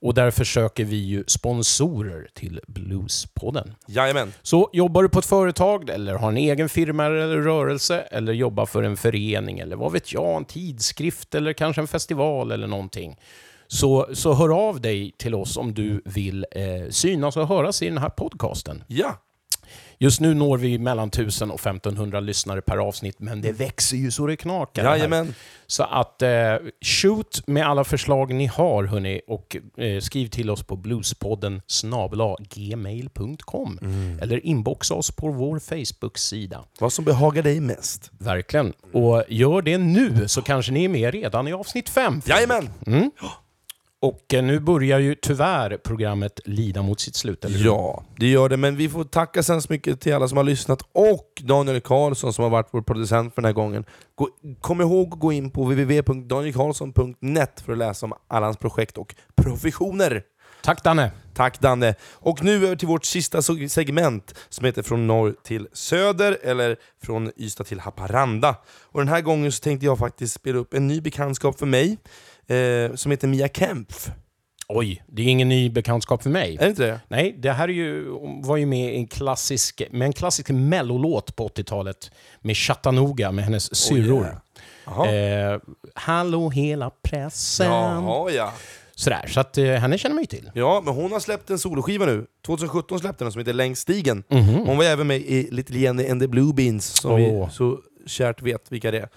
[0.02, 3.76] Och därför söker vi ju sponsorer till Bluespodden.
[3.88, 4.34] Jajamän.
[4.42, 8.66] Så jobbar du på ett företag, eller har en egen firma eller rörelse, eller jobbar
[8.66, 13.18] för en förening, eller vad vet jag, en tidskrift, eller kanske en festival eller någonting.
[13.68, 17.86] Så, så hör av dig till oss om du vill eh, synas och höras i
[17.86, 18.84] den här podcasten.
[18.88, 19.22] Ja.
[19.98, 24.12] Just nu når vi mellan 1000 och 1500 lyssnare per avsnitt, men det växer ju
[24.12, 24.84] så det knakar.
[24.84, 24.90] det.
[24.90, 25.34] Jajamän.
[25.68, 26.30] Så att eh,
[26.82, 32.36] shoot med alla förslag ni har hörni och eh, skriv till oss på bluespodden snabla
[32.40, 33.80] gmail.com
[34.22, 36.64] eller inboxa oss på vår Facebook-sida.
[36.80, 38.12] Vad som behagar dig mest.
[38.20, 38.74] Verkligen.
[38.94, 42.22] Och gör det nu så kanske ni är med redan i avsnitt fem.
[42.26, 42.70] Jajamän!
[44.06, 47.66] Och eh, nu börjar ju tyvärr programmet lida mot sitt slut, eller hur?
[47.66, 48.58] Ja, det gör det.
[48.58, 52.34] Men vi får tacka så hemskt mycket till alla som har lyssnat och Daniel Karlsson
[52.34, 53.86] som har varit vår producent för den här gången.
[54.16, 54.30] Gå,
[54.62, 59.16] kom ihåg att gå in på www.danielkarlsson.net för att läsa om alla hans projekt och
[59.36, 60.24] professioner.
[60.66, 61.12] Tack Danne!
[61.34, 61.96] Tack Danne!
[62.14, 67.32] Och nu över till vårt sista segment som heter Från norr till söder, eller Från
[67.38, 68.56] Ystad till Haparanda.
[68.84, 71.98] Och den här gången så tänkte jag faktiskt spela upp en ny bekantskap för mig,
[72.48, 74.10] eh, som heter Mia Kempf.
[74.68, 76.56] Oj, det är ingen ny bekantskap för mig.
[76.56, 77.00] Är det inte det?
[77.08, 78.06] Nej, det här är ju,
[78.44, 83.76] var ju med en klassisk, med en klassisk mellolåt på 80-talet med Chattanooga med hennes
[83.76, 84.42] syrror.
[84.86, 85.12] Jaha.
[85.12, 85.60] eh,
[85.94, 87.72] Hallå hela pressen.
[87.72, 88.54] Jaha ja.
[88.96, 90.52] Sådär, så att eh, henne känner man ju till.
[90.54, 92.26] Ja, men hon har släppt en soloskiva nu.
[92.46, 94.24] 2017 släppte den som heter Längs stigen.
[94.30, 94.56] Mhm.
[94.66, 97.46] Hon var även med i Little Jenny and the Blue Beans, som Åh.
[97.48, 99.10] vi så kärt vet vilka det är.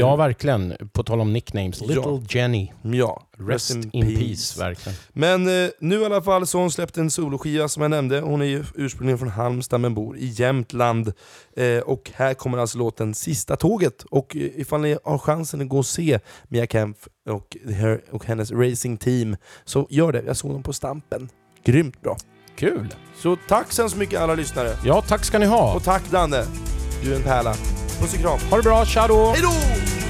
[0.00, 0.74] Ja, verkligen.
[0.92, 1.80] På tal om nicknames.
[1.80, 2.20] Little Ja.
[2.28, 2.72] Jenny.
[2.82, 4.60] Ja, Rest in, peace.
[4.60, 4.98] verkligen.
[5.12, 8.20] Men eh, nu i alla fall så har hon släppt en soloskiva som jag nämnde.
[8.20, 11.12] Hon är ju ursprungligen från Halmstad men bor i Jämtland.
[11.56, 14.02] Eh, och här kommer alltså låten Sista tåget.
[14.10, 16.18] Och eh, ifall ni har chansen att gå och se
[16.48, 20.22] Mia Kempf och, her, och hennes racing team, så gör det.
[20.26, 21.28] Jag såg dem på Stampen.
[21.64, 22.16] Grymt bra.
[22.56, 22.94] Kul!
[23.18, 24.70] Så tack så hemskt mycket alla lyssnare.
[24.84, 25.74] Ja, tack ska ni ha.
[25.76, 26.44] Och tack Danne,
[27.02, 27.54] du är en pärla.
[28.04, 28.38] Puss och kram.
[28.50, 29.32] Ha det bra, tja då!
[29.32, 30.03] Hej då!